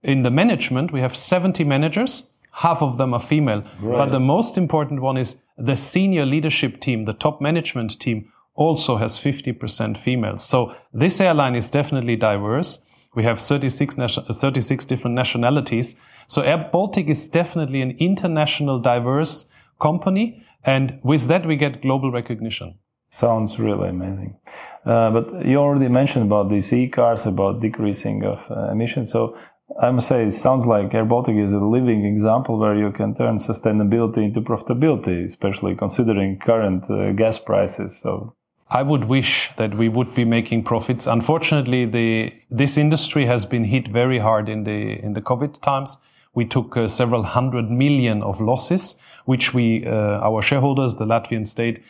In 0.02 0.22
the 0.22 0.30
management, 0.30 0.92
we 0.92 1.00
have 1.00 1.16
70 1.16 1.64
managers. 1.64 2.32
Half 2.52 2.82
of 2.82 2.98
them 2.98 3.14
are 3.14 3.20
female. 3.20 3.64
Right. 3.80 3.96
But 3.96 4.12
the 4.12 4.20
most 4.20 4.56
important 4.56 5.00
one 5.00 5.16
is 5.16 5.42
the 5.56 5.76
senior 5.76 6.26
leadership 6.26 6.80
team, 6.80 7.06
the 7.06 7.12
top 7.12 7.40
management 7.40 7.98
team 7.98 8.32
also 8.54 8.96
has 8.96 9.18
50% 9.18 9.96
females. 9.98 10.44
So 10.44 10.74
this 10.92 11.20
airline 11.20 11.54
is 11.54 11.70
definitely 11.70 12.16
diverse. 12.16 12.84
We 13.14 13.24
have 13.24 13.40
36, 13.40 13.96
36 13.96 14.86
different 14.86 15.14
nationalities. 15.14 15.98
So 16.28 16.42
Air 16.42 16.68
Baltic 16.72 17.08
is 17.08 17.28
definitely 17.28 17.82
an 17.82 17.96
international 17.98 18.78
diverse 18.78 19.50
company. 19.80 20.42
And 20.64 20.98
with 21.02 21.28
that, 21.28 21.46
we 21.46 21.56
get 21.56 21.82
global 21.82 22.10
recognition. 22.10 22.78
Sounds 23.10 23.58
really 23.58 23.90
amazing. 23.90 24.38
Uh, 24.86 25.10
but 25.10 25.44
you 25.44 25.58
already 25.58 25.88
mentioned 25.88 26.24
about 26.24 26.48
these 26.48 26.72
e-cars, 26.72 27.26
about 27.26 27.60
decreasing 27.60 28.24
of 28.24 28.38
uh, 28.50 28.70
emissions. 28.70 29.10
So 29.10 29.36
I 29.80 29.90
must 29.90 30.08
say, 30.08 30.24
it 30.26 30.32
sounds 30.32 30.66
like 30.66 30.94
Air 30.94 31.04
Baltic 31.04 31.36
is 31.36 31.52
a 31.52 31.58
living 31.58 32.04
example 32.04 32.58
where 32.58 32.74
you 32.74 32.90
can 32.92 33.14
turn 33.14 33.36
sustainability 33.38 34.24
into 34.24 34.40
profitability, 34.40 35.26
especially 35.26 35.74
considering 35.74 36.38
current 36.38 36.90
uh, 36.90 37.12
gas 37.12 37.38
prices. 37.38 37.98
So 38.00 38.34
I 38.72 38.82
would 38.82 39.04
wish 39.04 39.50
that 39.56 39.74
we 39.74 39.90
would 39.90 40.14
be 40.14 40.24
making 40.24 40.64
profits. 40.64 41.06
Unfortunately, 41.06 41.84
the 41.84 42.32
this 42.50 42.78
industry 42.78 43.26
has 43.26 43.44
been 43.44 43.64
hit 43.64 43.88
very 43.88 44.18
hard 44.18 44.48
in 44.48 44.64
the 44.64 44.98
in 45.04 45.12
the 45.12 45.20
COVID 45.20 45.60
times. 45.60 46.00
We 46.34 46.46
took 46.46 46.74
uh, 46.74 46.88
several 46.88 47.22
hundred 47.22 47.70
million 47.70 48.22
of 48.22 48.40
losses, 48.40 48.96
which 49.26 49.52
we 49.52 49.84
uh, 49.86 50.26
our 50.28 50.40
shareholders, 50.40 50.96
the 50.96 51.04
Latvian 51.04 51.46
state, 51.46 51.82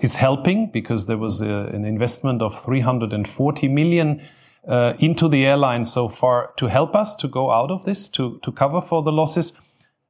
is 0.00 0.14
helping 0.14 0.70
because 0.70 1.06
there 1.08 1.18
was 1.18 1.40
a, 1.40 1.52
uh, 1.52 1.76
an 1.76 1.84
investment 1.84 2.40
of 2.40 2.62
340 2.62 3.68
million 3.68 4.22
uh, 4.68 4.92
into 5.00 5.28
the 5.28 5.44
airline 5.44 5.84
so 5.84 6.08
far 6.08 6.52
to 6.56 6.66
help 6.68 6.94
us 6.94 7.16
to 7.16 7.26
go 7.26 7.50
out 7.50 7.72
of 7.72 7.84
this, 7.84 8.08
to 8.10 8.38
to 8.44 8.52
cover 8.52 8.80
for 8.80 9.02
the 9.02 9.12
losses. 9.12 9.54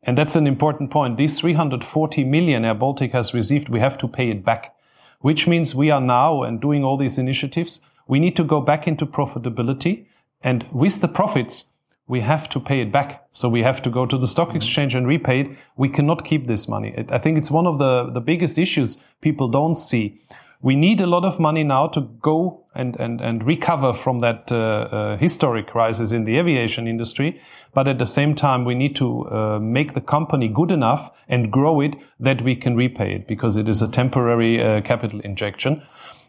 And 0.03 0.19
that's 0.19 0.37
an 0.37 0.47
important 0.47 0.91
point. 0.91 1.17
These 1.17 1.41
340 1.41 2.25
million 2.25 2.65
Air 2.67 2.75
Baltic 2.75 3.13
has 3.13 3.35
received, 3.35 3.69
we 3.69 3.81
have 3.81 3.97
to 3.99 4.09
pay 4.09 4.31
it 4.31 4.45
back 4.45 4.75
which 5.21 5.47
means 5.49 5.75
we 5.75 5.91
are 5.91 6.01
now 6.01 6.43
and 6.43 6.61
doing 6.61 6.85
all 6.85 6.97
these 6.97 7.19
initiatives, 7.19 7.81
we 8.07 8.19
need 8.19 8.37
to 8.37 8.45
go 8.45 8.61
back 8.61 8.87
into 8.87 9.07
profitability. 9.07 10.07
And 10.43 10.67
with 10.73 11.01
the 11.01 11.09
profits, 11.09 11.73
we 12.07 12.21
have 12.21 12.49
to 12.51 12.61
pay 12.61 12.81
it 12.81 12.91
back. 12.91 13.27
So 13.33 13.49
we 13.49 13.63
have 13.63 13.83
to 13.83 13.91
go 13.91 14.07
to 14.07 14.17
the 14.17 14.27
stock 14.27 14.49
mm-hmm. 14.49 14.57
exchange 14.57 14.95
and 14.95 15.07
repay 15.07 15.41
it. 15.41 15.49
We 15.77 15.89
cannot 15.89 16.25
keep 16.25 16.47
this 16.47 16.69
money. 16.69 17.05
I 17.11 17.19
think 17.19 17.37
it's 17.37 17.51
one 17.51 17.67
of 17.67 17.79
the, 17.79 18.11
the 18.11 18.21
biggest 18.21 18.59
issues 18.59 19.03
people 19.21 19.49
don't 19.49 19.75
see 19.75 20.21
we 20.61 20.75
need 20.75 21.01
a 21.01 21.07
lot 21.07 21.25
of 21.25 21.39
money 21.39 21.63
now 21.63 21.87
to 21.89 22.01
go 22.01 22.65
and, 22.79 22.97
and, 22.97 23.21
and 23.21 23.45
recover 23.45 23.93
from 23.93 24.21
that 24.21 24.51
uh, 24.51 24.57
uh, 24.57 25.17
historic 25.19 25.67
crisis 25.67 26.13
in 26.13 26.25
the 26.25 26.39
aviation 26.39 26.89
industry. 26.89 27.41
But 27.75 27.89
at 27.89 27.99
the 27.99 28.07
same 28.07 28.35
time, 28.35 28.65
we 28.65 28.75
need 28.75 28.97
to 28.97 29.29
uh, 29.29 29.59
make 29.61 29.95
the 29.95 30.01
company 30.01 30.49
good 30.49 30.71
enough 30.71 31.11
and 31.29 31.51
grow 31.51 31.81
it 31.81 31.95
that 32.21 32.43
we 32.43 32.57
can 32.57 32.77
repay 32.77 33.15
it 33.15 33.27
because 33.27 33.57
it 33.57 33.69
is 33.69 33.83
a 33.83 33.91
temporary 33.91 34.63
uh, 34.63 34.81
capital 34.81 35.21
injection. 35.21 35.83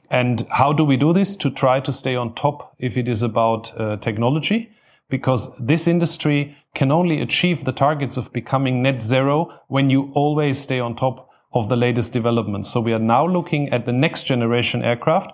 And 0.10 0.46
how 0.50 0.74
do 0.74 0.84
we 0.84 0.98
do 0.98 1.14
this? 1.14 1.38
To 1.38 1.52
try 1.52 1.80
to 1.80 1.94
stay 1.94 2.16
on 2.16 2.34
top 2.34 2.76
if 2.80 2.98
it 2.98 3.08
is 3.08 3.24
about 3.24 3.72
uh, 3.80 3.98
technology, 3.98 4.72
because 5.10 5.56
this 5.58 5.88
industry 5.88 6.58
can 6.74 6.92
only 6.92 7.22
achieve 7.22 7.64
the 7.64 7.72
targets 7.72 8.18
of 8.18 8.34
becoming 8.34 8.82
net 8.82 9.02
zero 9.04 9.52
when 9.68 9.90
you 9.90 10.12
always 10.14 10.60
stay 10.60 10.80
on 10.80 10.96
top 10.96 11.30
of 11.54 11.70
the 11.70 11.76
latest 11.76 12.14
developments. 12.14 12.70
So 12.72 12.80
we 12.82 12.94
are 12.94 13.00
now 13.00 13.26
looking 13.26 13.70
at 13.70 13.86
the 13.86 13.92
next 13.92 14.24
generation 14.24 14.84
aircraft. 14.84 15.32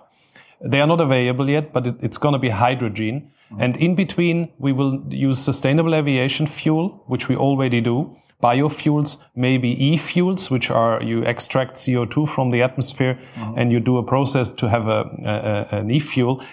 They 0.60 0.80
are 0.80 0.86
not 0.86 1.00
available 1.00 1.48
yet, 1.48 1.72
but 1.72 1.86
it, 1.86 1.96
it's 2.00 2.18
going 2.18 2.32
to 2.32 2.38
be 2.38 2.48
hydrogen. 2.48 3.30
Mm-hmm. 3.50 3.62
And 3.62 3.76
in 3.76 3.94
between, 3.94 4.52
we 4.58 4.72
will 4.72 5.02
use 5.08 5.38
sustainable 5.38 5.94
aviation 5.94 6.46
fuel, 6.46 7.04
which 7.06 7.28
we 7.28 7.36
already 7.36 7.80
do. 7.80 8.16
Biofuels, 8.42 9.24
maybe 9.34 9.70
e-fuels, 9.82 10.50
which 10.50 10.70
are 10.70 11.02
you 11.02 11.22
extract 11.22 11.76
CO2 11.76 12.28
from 12.28 12.50
the 12.50 12.62
atmosphere 12.62 13.18
mm-hmm. 13.34 13.58
and 13.58 13.72
you 13.72 13.80
do 13.80 13.96
a 13.96 14.02
process 14.02 14.52
to 14.54 14.68
have 14.68 14.88
a, 14.88 15.66
a, 15.72 15.76
an 15.76 15.90
e-fuel. 15.90 16.44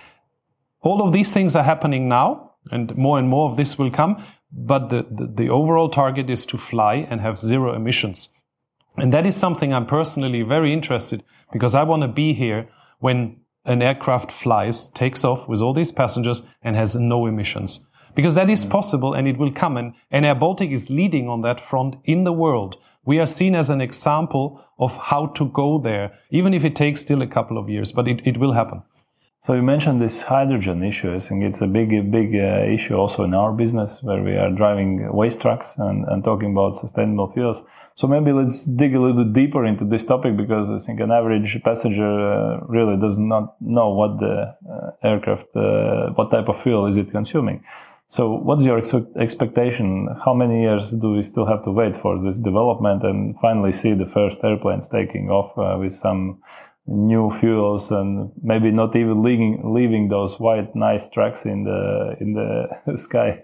All 0.81 1.05
of 1.05 1.13
these 1.13 1.33
things 1.33 1.55
are 1.55 1.63
happening 1.63 2.07
now, 2.07 2.51
and 2.71 2.95
more 2.95 3.19
and 3.19 3.27
more 3.27 3.49
of 3.49 3.57
this 3.57 3.77
will 3.77 3.91
come. 3.91 4.23
But 4.51 4.89
the, 4.89 5.05
the, 5.09 5.27
the 5.27 5.49
overall 5.49 5.89
target 5.89 6.29
is 6.29 6.45
to 6.47 6.57
fly 6.57 7.07
and 7.09 7.19
have 7.21 7.37
zero 7.39 7.73
emissions. 7.73 8.31
And 8.97 9.11
that 9.11 9.25
is 9.25 9.35
something 9.35 9.73
I'm 9.73 9.87
personally 9.87 10.43
very 10.43 10.71
interested 10.71 11.23
because 11.51 11.73
I 11.73 11.83
want 11.83 12.03
to 12.03 12.07
be 12.07 12.33
here 12.33 12.69
when 12.99 13.37
an 13.65 13.81
aircraft 13.81 14.31
flies, 14.31 14.89
takes 14.89 15.23
off 15.23 15.47
with 15.47 15.61
all 15.61 15.73
these 15.73 15.91
passengers 15.91 16.43
and 16.61 16.75
has 16.75 16.95
no 16.95 17.25
emissions. 17.25 17.87
Because 18.15 18.35
that 18.35 18.49
is 18.49 18.65
mm. 18.65 18.69
possible 18.69 19.13
and 19.13 19.27
it 19.27 19.37
will 19.37 19.51
come. 19.51 19.77
And, 19.77 19.93
and 20.11 20.25
Air 20.25 20.35
Baltic 20.35 20.71
is 20.71 20.89
leading 20.89 21.27
on 21.29 21.41
that 21.41 21.59
front 21.59 21.95
in 22.03 22.23
the 22.23 22.33
world. 22.33 22.77
We 23.05 23.19
are 23.19 23.25
seen 23.25 23.55
as 23.55 23.69
an 23.69 23.81
example 23.81 24.63
of 24.79 24.95
how 24.95 25.27
to 25.27 25.45
go 25.45 25.79
there, 25.79 26.13
even 26.29 26.53
if 26.53 26.63
it 26.63 26.75
takes 26.75 27.01
still 27.01 27.21
a 27.21 27.27
couple 27.27 27.57
of 27.57 27.69
years, 27.69 27.91
but 27.91 28.07
it, 28.07 28.25
it 28.25 28.37
will 28.37 28.53
happen. 28.53 28.83
So 29.41 29.53
you 29.53 29.61
mentioned 29.61 29.99
this 29.99 30.21
hydrogen 30.21 30.83
issue. 30.83 31.13
I 31.13 31.19
think 31.19 31.43
it's 31.43 31.59
a 31.59 31.67
big, 31.67 31.89
big 32.11 32.33
uh, 32.33 32.63
issue 32.63 32.95
also 32.95 33.25
in 33.25 33.33
our 33.33 33.51
business 33.51 34.01
where 34.01 34.23
we 34.23 34.37
are 34.37 34.49
driving 34.49 35.11
waste 35.13 35.41
trucks 35.41 35.73
and, 35.77 36.05
and 36.05 36.23
talking 36.23 36.51
about 36.51 36.77
sustainable 36.77 37.29
fuels. 37.33 37.61
So 37.95 38.07
maybe 38.07 38.31
let's 38.31 38.65
dig 38.65 38.95
a 38.95 38.99
little 38.99 39.23
bit 39.23 39.33
deeper 39.33 39.65
into 39.65 39.85
this 39.85 40.05
topic 40.05 40.35
because 40.35 40.69
I 40.69 40.79
think 40.83 40.99
an 40.99 41.11
average 41.11 41.61
passenger 41.63 42.03
uh, 42.03 42.59
really 42.67 42.97
does 42.97 43.19
not 43.19 43.55
know 43.61 43.89
what 43.89 44.19
the 44.19 44.55
uh, 44.69 45.07
aircraft, 45.07 45.55
uh, 45.55 46.09
what 46.15 46.31
type 46.31 46.49
of 46.49 46.61
fuel 46.63 46.87
is 46.87 46.97
it 46.97 47.11
consuming. 47.11 47.63
So 48.07 48.31
what's 48.31 48.63
your 48.63 48.77
ex 48.77 48.93
expectation? 49.19 50.07
How 50.23 50.33
many 50.33 50.61
years 50.61 50.91
do 50.91 51.13
we 51.13 51.23
still 51.23 51.45
have 51.45 51.63
to 51.63 51.71
wait 51.71 51.95
for 51.97 52.21
this 52.21 52.37
development 52.37 53.03
and 53.03 53.35
finally 53.39 53.71
see 53.71 53.93
the 53.93 54.05
first 54.05 54.37
airplanes 54.43 54.87
taking 54.87 55.29
off 55.29 55.57
uh, 55.57 55.79
with 55.79 55.95
some 55.95 56.41
new 56.85 57.31
fuels 57.31 57.91
and 57.91 58.31
maybe 58.43 58.69
not 58.69 58.95
even 58.95 59.23
leaving 59.23 59.73
leaving 59.73 60.09
those 60.09 60.39
white 60.39 60.75
nice 60.75 61.09
tracks 61.09 61.45
in 61.45 61.63
the 61.63 62.15
in 62.19 62.33
the 62.33 62.97
sky. 62.97 63.43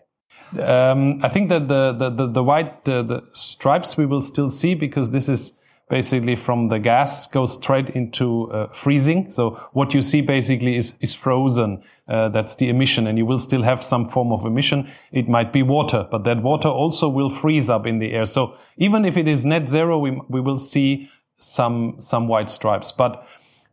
Um, 0.58 1.20
I 1.24 1.30
think 1.30 1.50
that 1.50 1.68
the 1.68 1.94
the 1.94 2.10
the, 2.10 2.28
the 2.28 2.44
white 2.44 2.88
uh, 2.90 3.04
the 3.04 3.24
stripes 3.34 3.98
we 3.98 4.06
will 4.06 4.22
still 4.22 4.50
see 4.50 4.74
because 4.74 5.12
this 5.12 5.30
is 5.30 5.58
basically 5.90 6.36
from 6.36 6.70
the 6.70 6.80
gas 6.80 7.28
goes 7.28 7.54
straight 7.54 7.90
into 7.90 8.52
uh, 8.52 8.68
freezing. 8.68 9.30
So 9.32 9.52
what 9.74 9.94
you 9.94 10.02
see 10.02 10.22
basically 10.22 10.76
is 10.76 10.96
is 11.02 11.16
frozen. 11.16 11.84
Uh, 12.08 12.30
that's 12.30 12.56
the 12.56 12.70
emission, 12.70 13.08
and 13.08 13.18
you 13.18 13.26
will 13.26 13.40
still 13.40 13.64
have 13.64 13.84
some 13.84 14.10
form 14.10 14.32
of 14.32 14.46
emission. 14.46 14.90
It 15.12 15.30
might 15.30 15.54
be 15.54 15.62
water, 15.62 16.08
but 16.10 16.24
that 16.24 16.42
water 16.42 16.70
also 16.70 17.10
will 17.10 17.30
freeze 17.30 17.70
up 17.70 17.86
in 17.86 18.00
the 18.00 18.14
air. 18.14 18.26
So 18.26 18.56
even 18.78 19.06
if 19.06 19.18
it 19.18 19.28
is 19.28 19.46
net 19.46 19.70
zero, 19.70 20.00
we 20.00 20.20
we 20.30 20.42
will 20.42 20.60
see 20.60 21.10
some 21.40 21.96
some 22.00 22.28
white 22.28 22.50
stripes. 22.50 22.92
But 22.92 23.28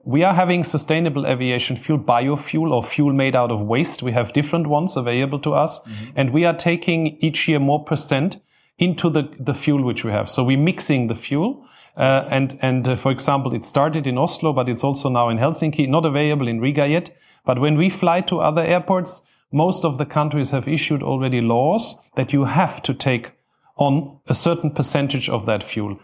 we 0.07 0.23
are 0.23 0.35
having 0.35 0.63
sustainable 0.63 1.27
aviation 1.27 1.77
fuel, 1.77 1.99
biofuel 1.99 2.71
or 2.71 2.85
fuel 2.85 3.13
made 3.13 3.35
out 3.35 3.51
of 3.51 3.61
waste. 3.61 4.05
We 4.05 4.13
have 4.13 4.33
different 4.33 4.69
ones 4.69 4.97
available 4.97 5.41
to 5.41 5.53
us, 5.53 5.81
mm-hmm. 5.81 6.13
and 6.15 6.33
we 6.33 6.45
are 6.45 6.55
taking 6.55 7.19
each 7.21 7.49
year 7.49 7.59
more 7.59 7.85
percent 7.85 8.41
into 8.79 9.11
the, 9.11 9.29
the 9.41 9.53
fuel 9.53 9.83
which 9.83 10.05
we 10.05 10.13
have. 10.13 10.31
So 10.31 10.45
we're 10.45 10.59
mixing 10.59 11.09
the 11.09 11.17
fuel. 11.17 11.67
Uh, 11.97 12.29
and 12.31 12.57
and 12.63 12.89
uh, 12.89 12.95
for 12.95 13.11
example, 13.11 13.53
it 13.53 13.65
started 13.65 14.07
in 14.07 14.17
Oslo, 14.17 14.53
but 14.53 14.69
it's 14.69 14.85
also 14.85 15.09
now 15.09 15.29
in 15.29 15.39
Helsinki, 15.39 15.89
not 15.89 16.05
available 16.05 16.47
in 16.47 16.61
Riga 16.61 16.87
yet. 16.87 17.17
But 17.45 17.59
when 17.59 17.77
we 17.77 17.91
fly 17.91 18.21
to 18.23 18.39
other 18.39 18.63
airports, 18.63 19.27
most 19.51 19.85
of 19.85 19.99
the 19.99 20.07
countries 20.07 20.53
have 20.53 20.69
issued 20.69 21.03
already 21.03 21.41
laws 21.41 21.99
that 22.15 22.33
you 22.33 22.45
have 22.45 22.81
to 22.83 22.95
take 22.95 23.33
on 23.77 24.19
a 24.29 24.35
certain 24.35 24.71
percentage 24.71 25.29
of 25.29 25.47
that 25.47 25.65
fuel. 25.65 25.99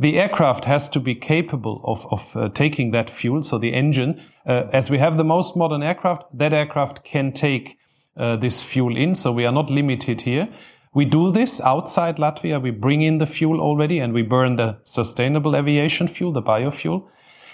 The 0.00 0.18
aircraft 0.18 0.64
has 0.64 0.88
to 0.90 1.00
be 1.00 1.14
capable 1.14 1.80
of, 1.84 2.06
of 2.12 2.36
uh, 2.36 2.48
taking 2.50 2.92
that 2.92 3.10
fuel. 3.10 3.42
So 3.42 3.58
the 3.58 3.72
engine, 3.74 4.22
uh, 4.46 4.64
as 4.72 4.90
we 4.90 4.98
have 4.98 5.16
the 5.16 5.24
most 5.24 5.56
modern 5.56 5.82
aircraft, 5.82 6.24
that 6.38 6.52
aircraft 6.52 7.04
can 7.04 7.32
take 7.32 7.78
uh, 8.16 8.36
this 8.36 8.62
fuel 8.62 8.96
in. 8.96 9.14
So 9.14 9.32
we 9.32 9.44
are 9.44 9.52
not 9.52 9.70
limited 9.70 10.20
here. 10.20 10.48
We 10.94 11.04
do 11.04 11.30
this 11.30 11.60
outside 11.60 12.16
Latvia. 12.16 12.60
We 12.60 12.70
bring 12.70 13.02
in 13.02 13.18
the 13.18 13.26
fuel 13.26 13.60
already 13.60 13.98
and 13.98 14.12
we 14.12 14.22
burn 14.22 14.56
the 14.56 14.78
sustainable 14.84 15.56
aviation 15.56 16.08
fuel, 16.08 16.32
the 16.32 16.42
biofuel. 16.42 17.08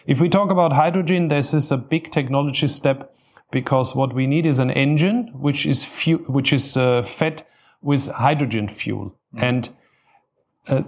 If 0.07 0.21
we 0.21 0.29
talk 0.29 0.51
about 0.51 0.73
hydrogen, 0.73 1.29
this 1.29 1.55
is 1.55 1.73
a 1.73 1.77
big 1.77 2.13
technology 2.13 2.69
step 2.69 3.15
because 3.51 3.97
what 3.97 4.15
we 4.15 4.27
need 4.27 4.47
is 4.47 4.59
an 4.59 4.71
engine 4.71 5.31
which 5.35 5.67
is 5.67 5.85
fu- 5.85 6.25
which 6.27 6.53
is 6.53 6.77
uh, 6.77 7.03
fed 7.03 7.47
with 7.81 8.11
hydrogen 8.11 8.69
fuel. 8.69 9.17
Mm. 9.35 9.43
And 9.43 9.71
uh, 10.69 10.83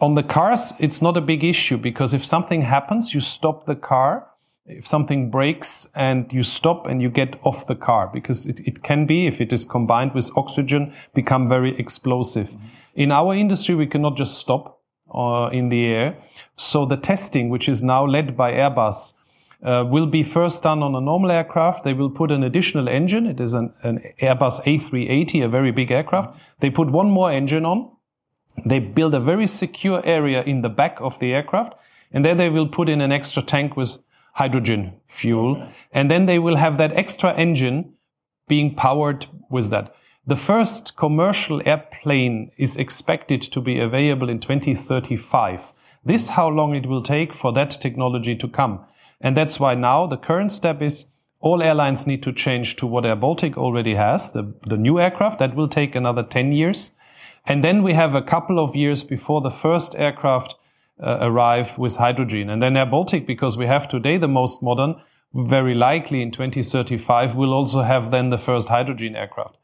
on 0.00 0.14
the 0.14 0.22
cars, 0.22 0.74
it's 0.80 1.00
not 1.00 1.16
a 1.16 1.20
big 1.20 1.44
issue 1.44 1.76
because 1.76 2.12
if 2.12 2.24
something 2.24 2.62
happens, 2.62 3.14
you 3.14 3.20
stop 3.20 3.66
the 3.66 3.76
car. 3.76 4.28
If 4.66 4.86
something 4.86 5.30
breaks 5.30 5.88
and 5.94 6.32
you 6.32 6.42
stop 6.42 6.86
and 6.86 7.02
you 7.02 7.10
get 7.10 7.38
off 7.44 7.66
the 7.66 7.74
car 7.74 8.10
because 8.12 8.46
it, 8.46 8.60
it 8.60 8.82
can 8.82 9.06
be, 9.06 9.26
if 9.26 9.40
it 9.40 9.52
is 9.52 9.64
combined 9.64 10.14
with 10.14 10.30
oxygen, 10.36 10.92
become 11.14 11.48
very 11.48 11.76
explosive. 11.78 12.50
Mm-hmm. 12.50 12.66
In 12.94 13.12
our 13.12 13.34
industry, 13.34 13.74
we 13.74 13.86
cannot 13.86 14.16
just 14.16 14.38
stop 14.38 14.80
uh, 15.14 15.50
in 15.52 15.68
the 15.68 15.86
air. 15.86 16.16
So 16.56 16.86
the 16.86 16.96
testing, 16.96 17.48
which 17.48 17.68
is 17.68 17.82
now 17.82 18.06
led 18.06 18.36
by 18.36 18.52
Airbus, 18.52 19.14
uh, 19.62 19.84
will 19.88 20.06
be 20.06 20.22
first 20.22 20.62
done 20.64 20.82
on 20.82 20.94
a 20.94 21.00
normal 21.00 21.30
aircraft. 21.30 21.84
They 21.84 21.92
will 21.92 22.10
put 22.10 22.30
an 22.30 22.42
additional 22.42 22.88
engine. 22.88 23.26
It 23.26 23.40
is 23.40 23.54
an, 23.54 23.72
an 23.82 24.00
Airbus 24.20 24.64
A380, 24.64 25.44
a 25.44 25.48
very 25.48 25.70
big 25.70 25.90
aircraft. 25.90 26.38
They 26.60 26.70
put 26.70 26.90
one 26.90 27.10
more 27.10 27.30
engine 27.30 27.64
on. 27.64 27.90
They 28.64 28.78
build 28.78 29.14
a 29.14 29.20
very 29.20 29.46
secure 29.46 30.04
area 30.04 30.42
in 30.44 30.62
the 30.62 30.68
back 30.68 31.00
of 31.00 31.18
the 31.18 31.32
aircraft. 31.32 31.74
And 32.12 32.24
there 32.24 32.34
they 32.34 32.50
will 32.50 32.68
put 32.68 32.88
in 32.88 33.00
an 33.00 33.12
extra 33.12 33.42
tank 33.42 33.76
with 33.76 33.98
hydrogen 34.34 34.94
fuel. 35.08 35.66
And 35.92 36.10
then 36.10 36.26
they 36.26 36.38
will 36.38 36.56
have 36.56 36.78
that 36.78 36.92
extra 36.92 37.34
engine 37.34 37.94
being 38.48 38.74
powered 38.74 39.26
with 39.50 39.70
that. 39.70 39.94
The 40.26 40.36
first 40.36 40.96
commercial 40.96 41.60
airplane 41.66 42.52
is 42.56 42.76
expected 42.76 43.42
to 43.42 43.60
be 43.60 43.80
available 43.80 44.28
in 44.28 44.38
2035. 44.38 45.72
This 46.04 46.30
how 46.30 46.48
long 46.48 46.74
it 46.74 46.86
will 46.86 47.02
take 47.02 47.32
for 47.32 47.52
that 47.52 47.70
technology 47.70 48.36
to 48.36 48.48
come. 48.48 48.84
And 49.20 49.36
that's 49.36 49.58
why 49.58 49.74
now 49.74 50.06
the 50.06 50.16
current 50.16 50.52
step 50.52 50.82
is 50.82 51.06
all 51.40 51.62
airlines 51.62 52.06
need 52.06 52.22
to 52.22 52.32
change 52.32 52.76
to 52.76 52.86
what 52.86 53.04
Air 53.04 53.16
Baltic 53.16 53.58
already 53.58 53.94
has, 53.94 54.32
the, 54.32 54.54
the 54.66 54.76
new 54.76 55.00
aircraft. 55.00 55.40
That 55.40 55.56
will 55.56 55.68
take 55.68 55.96
another 55.96 56.22
10 56.22 56.52
years. 56.52 56.94
And 57.46 57.62
then 57.64 57.82
we 57.82 57.94
have 57.94 58.14
a 58.14 58.22
couple 58.22 58.58
of 58.58 58.76
years 58.76 59.02
before 59.02 59.40
the 59.40 59.50
first 59.50 59.94
aircraft 59.96 60.54
uh, 61.02 61.18
arrive 61.20 61.76
with 61.78 61.96
hydrogen. 61.96 62.48
And 62.50 62.62
then 62.62 62.76
Air 62.76 62.86
Baltic, 62.86 63.26
because 63.26 63.58
we 63.58 63.66
have 63.66 63.88
today 63.88 64.16
the 64.16 64.28
most 64.28 64.62
modern, 64.62 64.96
very 65.34 65.74
likely 65.74 66.20
in 66.20 66.30
2035 66.30 67.34
we'll 67.34 67.54
also 67.54 67.82
have 67.82 68.10
then 68.10 68.30
the 68.30 68.38
first 68.38 68.68
hydrogen 68.68 69.16
aircraft. 69.16 69.56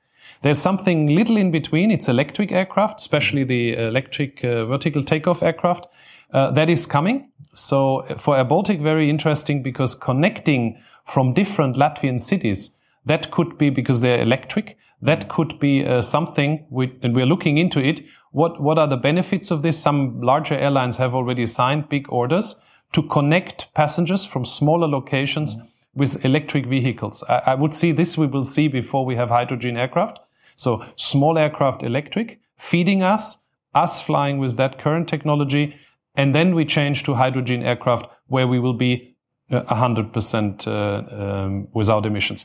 There's 0.42 0.58
something 0.58 1.08
little 1.08 1.36
in 1.36 1.50
between. 1.50 1.90
It's 1.90 2.08
electric 2.08 2.52
aircraft, 2.52 3.00
especially 3.00 3.44
the 3.44 3.74
electric 3.74 4.44
uh, 4.44 4.66
vertical 4.66 5.02
takeoff 5.02 5.42
aircraft. 5.42 5.86
Uh, 6.32 6.50
that 6.52 6.70
is 6.70 6.86
coming. 6.86 7.30
So 7.54 8.02
for 8.18 8.36
Air 8.36 8.44
Baltic, 8.44 8.80
very 8.80 9.10
interesting 9.10 9.62
because 9.62 9.94
connecting 9.94 10.80
from 11.06 11.34
different 11.34 11.76
Latvian 11.76 12.20
cities, 12.20 12.76
that 13.06 13.30
could 13.30 13.58
be 13.58 13.70
because 13.70 14.00
they're 14.00 14.20
electric. 14.20 14.76
That 15.00 15.28
could 15.28 15.58
be 15.58 15.84
uh, 15.84 16.02
something, 16.02 16.66
we, 16.70 16.92
and 17.02 17.14
we're 17.14 17.26
looking 17.26 17.58
into 17.58 17.78
it. 17.78 18.04
What 18.32 18.60
what 18.60 18.78
are 18.78 18.88
the 18.88 18.96
benefits 18.96 19.50
of 19.50 19.62
this? 19.62 19.80
Some 19.80 20.20
larger 20.20 20.54
airlines 20.54 20.96
have 20.96 21.14
already 21.14 21.46
signed 21.46 21.88
big 21.88 22.06
orders 22.08 22.60
to 22.92 23.02
connect 23.02 23.72
passengers 23.74 24.24
from 24.24 24.44
smaller 24.44 24.88
locations 24.88 25.56
mm-hmm. 25.56 25.66
with 25.94 26.24
electric 26.24 26.66
vehicles. 26.66 27.24
I, 27.28 27.42
I 27.46 27.54
would 27.54 27.74
see 27.74 27.92
this 27.92 28.18
we 28.18 28.26
will 28.26 28.44
see 28.44 28.68
before 28.68 29.04
we 29.04 29.16
have 29.16 29.28
hydrogen 29.28 29.76
aircraft. 29.76 30.18
So 30.56 30.84
small 30.96 31.38
aircraft 31.38 31.82
electric 31.82 32.40
feeding 32.56 33.02
us, 33.02 33.42
us 33.74 34.02
flying 34.02 34.38
with 34.38 34.56
that 34.56 34.78
current 34.78 35.08
technology 35.08 35.76
and 36.16 36.34
then 36.34 36.54
we 36.54 36.64
change 36.64 37.04
to 37.04 37.14
hydrogen 37.14 37.62
aircraft 37.62 38.06
where 38.26 38.48
we 38.48 38.58
will 38.58 38.74
be 38.74 39.14
100% 39.50 40.66
uh, 40.66 41.44
um, 41.44 41.68
without 41.72 42.04
emissions. 42.04 42.44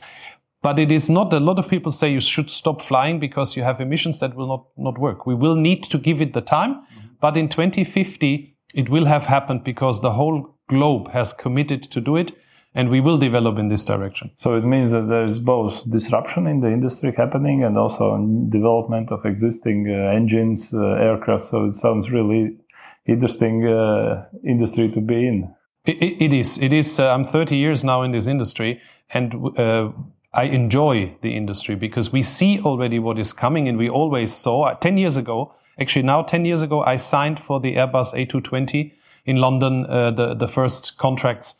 But 0.64 0.78
it 0.78 0.90
is 0.90 1.10
not, 1.10 1.34
a 1.34 1.40
lot 1.40 1.58
of 1.58 1.68
people 1.68 1.92
say 1.92 2.10
you 2.10 2.22
should 2.22 2.50
stop 2.50 2.80
flying 2.80 3.20
because 3.20 3.54
you 3.54 3.62
have 3.62 3.82
emissions 3.82 4.20
that 4.20 4.34
will 4.34 4.46
not, 4.46 4.64
not 4.78 4.98
work. 4.98 5.26
We 5.26 5.34
will 5.34 5.56
need 5.56 5.84
to 5.90 5.98
give 5.98 6.22
it 6.22 6.32
the 6.32 6.40
time. 6.40 6.76
Mm-hmm. 6.76 7.06
But 7.20 7.36
in 7.36 7.50
2050, 7.50 8.56
it 8.72 8.88
will 8.88 9.04
have 9.04 9.26
happened 9.26 9.62
because 9.62 10.00
the 10.00 10.12
whole 10.12 10.56
globe 10.68 11.10
has 11.10 11.34
committed 11.34 11.82
to 11.90 12.00
do 12.00 12.16
it 12.16 12.32
and 12.74 12.88
we 12.88 13.02
will 13.02 13.18
develop 13.18 13.58
in 13.58 13.68
this 13.68 13.84
direction. 13.84 14.30
So 14.36 14.56
it 14.56 14.64
means 14.64 14.90
that 14.92 15.06
there 15.06 15.26
is 15.26 15.38
both 15.38 15.88
disruption 15.90 16.46
in 16.46 16.62
the 16.62 16.68
industry 16.68 17.12
happening 17.14 17.62
and 17.62 17.76
also 17.76 18.16
development 18.48 19.12
of 19.12 19.26
existing 19.26 19.90
uh, 19.90 20.16
engines, 20.16 20.72
uh, 20.72 20.80
aircraft. 20.94 21.44
So 21.44 21.66
it 21.66 21.74
sounds 21.74 22.10
really 22.10 22.56
interesting 23.04 23.66
uh, 23.68 24.24
industry 24.42 24.90
to 24.92 25.00
be 25.02 25.28
in. 25.28 25.54
it, 25.84 26.22
it 26.22 26.32
is. 26.32 26.62
It 26.62 26.72
is. 26.72 26.98
Uh, 26.98 27.12
I'm 27.12 27.24
30 27.24 27.54
years 27.54 27.84
now 27.84 28.02
in 28.02 28.12
this 28.12 28.26
industry, 28.26 28.80
and 29.10 29.34
uh, 29.58 29.92
I 30.34 30.44
enjoy 30.44 31.14
the 31.20 31.36
industry 31.36 31.76
because 31.76 32.12
we 32.12 32.22
see 32.22 32.60
already 32.60 32.98
what 32.98 33.18
is 33.18 33.32
coming, 33.32 33.68
and 33.68 33.78
we 33.78 33.88
always 33.88 34.32
saw. 34.32 34.64
Uh, 34.64 34.74
10 34.74 34.98
years 34.98 35.16
ago, 35.16 35.54
actually 35.80 36.02
now 36.02 36.22
10 36.22 36.44
years 36.44 36.62
ago, 36.62 36.82
I 36.82 36.96
signed 36.96 37.38
for 37.38 37.60
the 37.60 37.76
Airbus 37.76 38.14
A220 38.14 38.92
in 39.24 39.36
London. 39.36 39.86
Uh, 39.86 40.10
the 40.10 40.34
the 40.34 40.48
first 40.48 40.98
contracts. 40.98 41.56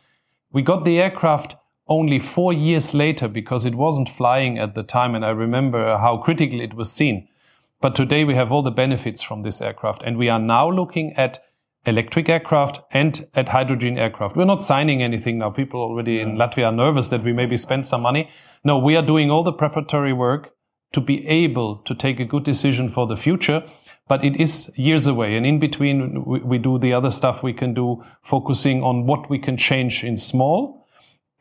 We 0.52 0.62
got 0.62 0.84
the 0.84 1.00
aircraft 1.00 1.56
only 1.86 2.18
four 2.18 2.52
years 2.52 2.94
later 2.94 3.28
because 3.28 3.64
it 3.64 3.74
wasn't 3.74 4.08
flying 4.08 4.58
at 4.58 4.74
the 4.74 4.82
time, 4.82 5.14
and 5.14 5.24
I 5.24 5.30
remember 5.30 5.96
how 5.98 6.16
critical 6.16 6.60
it 6.60 6.74
was 6.74 6.90
seen. 6.90 7.28
But 7.84 7.94
today 7.94 8.24
we 8.24 8.34
have 8.34 8.50
all 8.50 8.62
the 8.62 8.70
benefits 8.70 9.20
from 9.20 9.42
this 9.42 9.60
aircraft. 9.60 10.02
And 10.04 10.16
we 10.16 10.30
are 10.30 10.38
now 10.38 10.70
looking 10.70 11.12
at 11.18 11.44
electric 11.86 12.28
aircraft 12.28 12.80
and 12.92 13.26
at 13.34 13.48
hydrogen 13.48 13.98
aircraft. 13.98 14.36
We're 14.36 14.44
not 14.44 14.64
signing 14.64 15.02
anything 15.02 15.38
now. 15.38 15.50
People 15.50 15.80
already 15.80 16.20
in 16.20 16.36
Latvia 16.36 16.66
are 16.66 16.72
nervous 16.72 17.08
that 17.08 17.22
we 17.22 17.32
maybe 17.32 17.56
spend 17.56 17.86
some 17.86 18.02
money. 18.02 18.30
No, 18.64 18.78
we 18.78 18.96
are 18.96 19.06
doing 19.06 19.30
all 19.30 19.42
the 19.42 19.52
preparatory 19.52 20.12
work 20.12 20.54
to 20.92 21.00
be 21.00 21.26
able 21.26 21.76
to 21.78 21.94
take 21.94 22.20
a 22.20 22.24
good 22.24 22.44
decision 22.44 22.88
for 22.88 23.06
the 23.06 23.16
future. 23.16 23.62
But 24.06 24.24
it 24.24 24.36
is 24.36 24.72
years 24.76 25.06
away. 25.06 25.36
And 25.36 25.44
in 25.46 25.58
between, 25.58 26.24
we, 26.24 26.40
we 26.40 26.58
do 26.58 26.78
the 26.78 26.92
other 26.92 27.10
stuff 27.10 27.42
we 27.42 27.52
can 27.52 27.74
do, 27.74 28.02
focusing 28.22 28.82
on 28.82 29.06
what 29.06 29.28
we 29.28 29.38
can 29.38 29.56
change 29.56 30.04
in 30.04 30.16
small 30.16 30.83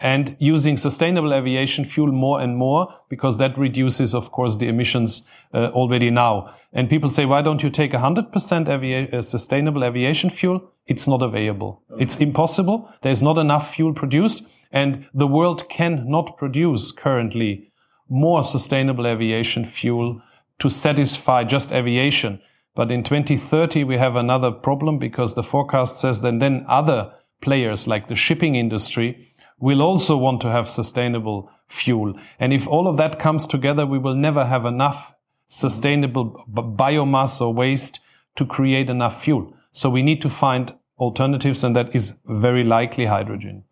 and 0.03 0.35
using 0.37 0.75
sustainable 0.75 1.33
aviation 1.33 1.85
fuel 1.85 2.11
more 2.11 2.41
and 2.41 2.57
more 2.57 2.93
because 3.09 3.37
that 3.37 3.57
reduces, 3.57 4.13
of 4.13 4.31
course, 4.31 4.57
the 4.57 4.67
emissions 4.67 5.29
uh, 5.53 5.69
already 5.73 6.11
now. 6.11 6.53
And 6.73 6.89
people 6.89 7.09
say, 7.09 7.25
why 7.25 7.41
don't 7.41 7.63
you 7.63 7.69
take 7.69 7.93
100% 7.93 8.67
avia- 8.67 9.07
uh, 9.13 9.21
sustainable 9.21 9.83
aviation 9.85 10.29
fuel? 10.29 10.61
It's 10.87 11.07
not 11.07 11.21
available. 11.21 11.81
It's 11.97 12.17
impossible. 12.17 12.89
There's 13.01 13.23
not 13.23 13.37
enough 13.37 13.73
fuel 13.73 13.93
produced 13.93 14.45
and 14.73 15.07
the 15.13 15.27
world 15.27 15.69
cannot 15.69 16.35
produce 16.37 16.91
currently 16.91 17.71
more 18.09 18.43
sustainable 18.43 19.07
aviation 19.07 19.63
fuel 19.63 20.21
to 20.59 20.69
satisfy 20.69 21.45
just 21.45 21.71
aviation. 21.71 22.41
But 22.75 22.91
in 22.91 23.03
2030, 23.03 23.85
we 23.85 23.97
have 23.97 24.17
another 24.17 24.51
problem 24.51 24.99
because 24.99 25.35
the 25.35 25.43
forecast 25.43 25.99
says 25.99 26.21
that 26.21 26.39
then 26.39 26.65
other 26.67 27.13
players 27.41 27.87
like 27.87 28.07
the 28.07 28.15
shipping 28.15 28.55
industry 28.55 29.33
will 29.63 29.82
also 29.82 30.17
want 30.17 30.41
to 30.41 30.52
have 30.52 30.69
sustainable 30.69 31.49
fuel. 31.69 32.13
And 32.38 32.52
if 32.52 32.67
all 32.67 32.86
of 32.86 32.97
that 32.97 33.17
comes 33.17 33.47
together, 33.47 33.86
we 33.86 33.97
will 33.97 34.13
never 34.13 34.45
have 34.45 34.65
enough 34.65 35.13
sustainable 35.47 36.45
biomass 36.52 37.39
or 37.39 37.54
waste 37.54 38.02
to 38.36 38.45
create 38.45 38.89
enough 38.89 39.23
fuel. 39.23 39.54
So 39.71 39.89
we 39.89 40.04
need 40.04 40.21
to 40.21 40.30
find 40.30 40.73
alternatives, 40.99 41.63
and 41.63 41.73
that 41.78 41.95
is 41.95 42.17
very 42.26 42.65
likely 42.65 43.06
hydrogen. 43.06 43.63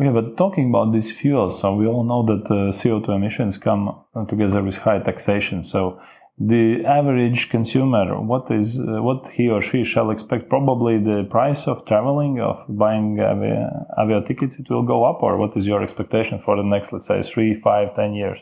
Okay, 0.00 0.10
but 0.10 0.36
talking 0.36 0.68
about 0.68 0.92
these 0.92 1.16
fuels, 1.16 1.60
so 1.60 1.74
we 1.74 1.86
all 1.86 2.02
know 2.02 2.24
that 2.24 2.50
uh, 2.50 2.72
CO2 2.72 3.08
emissions 3.10 3.56
come 3.56 3.94
together 4.28 4.64
with 4.64 4.78
high 4.78 4.98
taxation. 4.98 5.62
So 5.62 6.00
the 6.38 6.84
average 6.84 7.48
consumer, 7.48 8.20
what 8.20 8.50
is 8.50 8.78
uh, 8.78 9.02
what 9.02 9.28
he 9.28 9.48
or 9.48 9.62
she 9.62 9.84
shall 9.84 10.10
expect? 10.10 10.50
Probably 10.50 10.98
the 10.98 11.26
price 11.30 11.66
of 11.66 11.86
traveling, 11.86 12.40
of 12.40 12.62
buying 12.68 13.18
avia, 13.20 13.86
avia 13.96 14.20
tickets, 14.20 14.58
it 14.58 14.68
will 14.68 14.82
go 14.82 15.04
up, 15.04 15.22
or 15.22 15.38
what 15.38 15.56
is 15.56 15.66
your 15.66 15.82
expectation 15.82 16.40
for 16.44 16.56
the 16.56 16.62
next, 16.62 16.92
let's 16.92 17.06
say, 17.06 17.22
three, 17.22 17.58
five, 17.60 17.94
ten 17.96 18.12
years? 18.12 18.38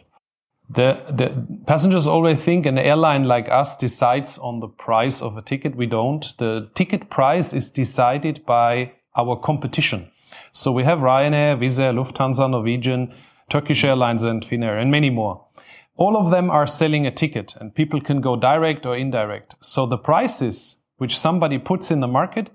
The, 0.70 0.98
the 1.08 1.46
passengers 1.66 2.06
always 2.06 2.42
think 2.42 2.66
an 2.66 2.78
airline 2.78 3.24
like 3.24 3.48
us 3.48 3.76
decides 3.76 4.38
on 4.38 4.60
the 4.60 4.68
price 4.68 5.22
of 5.22 5.36
a 5.36 5.42
ticket. 5.42 5.76
We 5.76 5.86
don't. 5.86 6.36
The 6.38 6.70
ticket 6.74 7.10
price 7.10 7.52
is 7.52 7.70
decided 7.70 8.44
by 8.46 8.92
our 9.14 9.36
competition. 9.36 10.10
So 10.50 10.72
we 10.72 10.82
have 10.82 10.98
Ryanair, 10.98 11.60
Air, 11.80 11.92
Lufthansa, 11.92 12.50
Norwegian, 12.50 13.14
Turkish 13.50 13.84
Airlines, 13.84 14.24
and 14.24 14.42
Finnair, 14.42 14.80
and 14.80 14.90
many 14.90 15.10
more 15.10 15.44
all 15.96 16.16
of 16.16 16.30
them 16.30 16.50
are 16.50 16.66
selling 16.66 17.06
a 17.06 17.10
ticket 17.10 17.54
and 17.60 17.74
people 17.74 18.00
can 18.00 18.20
go 18.20 18.36
direct 18.36 18.84
or 18.84 18.96
indirect. 18.96 19.54
So 19.60 19.86
the 19.86 19.98
prices 19.98 20.76
which 20.96 21.18
somebody 21.18 21.58
puts 21.58 21.90
in 21.90 22.00
the 22.00 22.08
market, 22.08 22.50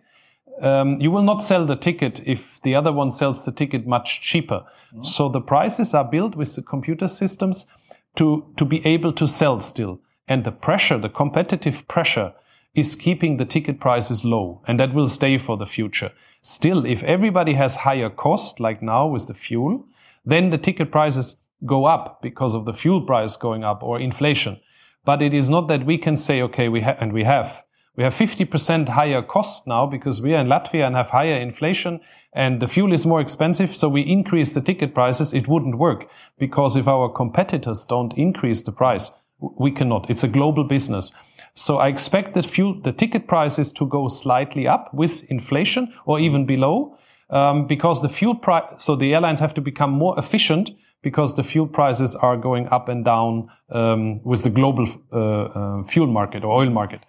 um, 0.61 0.99
you 0.99 1.11
will 1.11 1.23
not 1.23 1.43
sell 1.43 1.65
the 1.65 1.75
ticket 1.75 2.21
if 2.25 2.61
the 2.61 2.75
other 2.75 2.91
one 2.91 3.11
sells 3.11 3.45
the 3.45 3.51
ticket 3.51 3.87
much 3.87 4.21
cheaper. 4.21 4.65
Mm-hmm. 4.93 5.03
So 5.03 5.29
the 5.29 5.41
prices 5.41 5.93
are 5.93 6.03
built 6.03 6.35
with 6.35 6.53
the 6.55 6.61
computer 6.61 7.07
systems 7.07 7.67
to, 8.15 8.45
to 8.57 8.65
be 8.65 8.85
able 8.85 9.13
to 9.13 9.27
sell 9.27 9.61
still. 9.61 10.01
And 10.27 10.43
the 10.43 10.51
pressure, 10.51 10.97
the 10.97 11.09
competitive 11.09 11.87
pressure 11.87 12.33
is 12.75 12.95
keeping 12.95 13.37
the 13.37 13.45
ticket 13.45 13.79
prices 13.79 14.25
low 14.25 14.61
and 14.67 14.79
that 14.79 14.93
will 14.93 15.07
stay 15.07 15.37
for 15.37 15.57
the 15.57 15.65
future. 15.65 16.11
Still, 16.41 16.85
if 16.85 17.03
everybody 17.03 17.53
has 17.53 17.77
higher 17.77 18.09
cost, 18.09 18.59
like 18.59 18.81
now 18.81 19.07
with 19.07 19.27
the 19.27 19.33
fuel, 19.33 19.85
then 20.25 20.49
the 20.49 20.57
ticket 20.57 20.91
prices 20.91 21.37
go 21.65 21.85
up 21.85 22.21
because 22.21 22.53
of 22.53 22.65
the 22.65 22.73
fuel 22.73 23.01
price 23.01 23.35
going 23.35 23.63
up 23.63 23.83
or 23.83 23.99
inflation. 23.99 24.59
But 25.05 25.21
it 25.21 25.33
is 25.33 25.49
not 25.49 25.67
that 25.67 25.85
we 25.85 25.97
can 25.97 26.15
say, 26.15 26.41
okay, 26.43 26.69
we 26.69 26.81
have, 26.81 27.01
and 27.01 27.13
we 27.13 27.23
have, 27.23 27.63
we 27.95 28.03
have 28.03 28.13
50% 28.13 28.89
higher 28.89 29.21
cost 29.21 29.67
now 29.67 29.85
because 29.85 30.21
we 30.21 30.33
are 30.33 30.39
in 30.39 30.47
Latvia 30.47 30.85
and 30.85 30.95
have 30.95 31.09
higher 31.09 31.35
inflation 31.35 31.99
and 32.33 32.61
the 32.61 32.67
fuel 32.67 32.93
is 32.93 33.05
more 33.05 33.21
expensive. 33.21 33.75
So 33.75 33.89
we 33.89 34.01
increase 34.01 34.53
the 34.53 34.61
ticket 34.61 34.93
prices. 34.93 35.33
It 35.33 35.47
wouldn't 35.47 35.77
work 35.77 36.09
because 36.37 36.75
if 36.75 36.87
our 36.87 37.09
competitors 37.09 37.85
don't 37.85 38.13
increase 38.17 38.63
the 38.63 38.71
price, 38.71 39.11
we 39.39 39.71
cannot. 39.71 40.09
It's 40.09 40.23
a 40.23 40.27
global 40.27 40.63
business. 40.63 41.13
So 41.55 41.77
I 41.77 41.87
expect 41.87 42.35
that 42.35 42.45
fuel, 42.45 42.79
the 42.81 42.91
ticket 42.91 43.27
prices 43.27 43.73
to 43.73 43.87
go 43.87 44.07
slightly 44.07 44.67
up 44.67 44.93
with 44.93 45.29
inflation 45.31 45.93
or 46.05 46.19
even 46.19 46.45
below. 46.45 46.97
um, 47.29 47.67
because 47.67 48.01
the 48.01 48.09
fuel 48.09 48.35
price, 48.35 48.63
so 48.77 48.95
the 48.95 49.13
airlines 49.13 49.39
have 49.39 49.53
to 49.53 49.61
become 49.61 49.91
more 49.91 50.17
efficient 50.17 50.71
because 51.01 51.35
the 51.35 51.43
fuel 51.43 51.67
prices 51.67 52.15
are 52.15 52.37
going 52.37 52.67
up 52.67 52.89
and 52.89 53.05
down 53.05 53.49
um, 53.69 54.21
with 54.23 54.43
the 54.43 54.49
global 54.49 54.87
uh, 55.13 55.17
uh, 55.17 55.83
fuel 55.83 56.07
market 56.07 56.43
or 56.43 56.61
oil 56.61 56.69
market. 56.69 57.01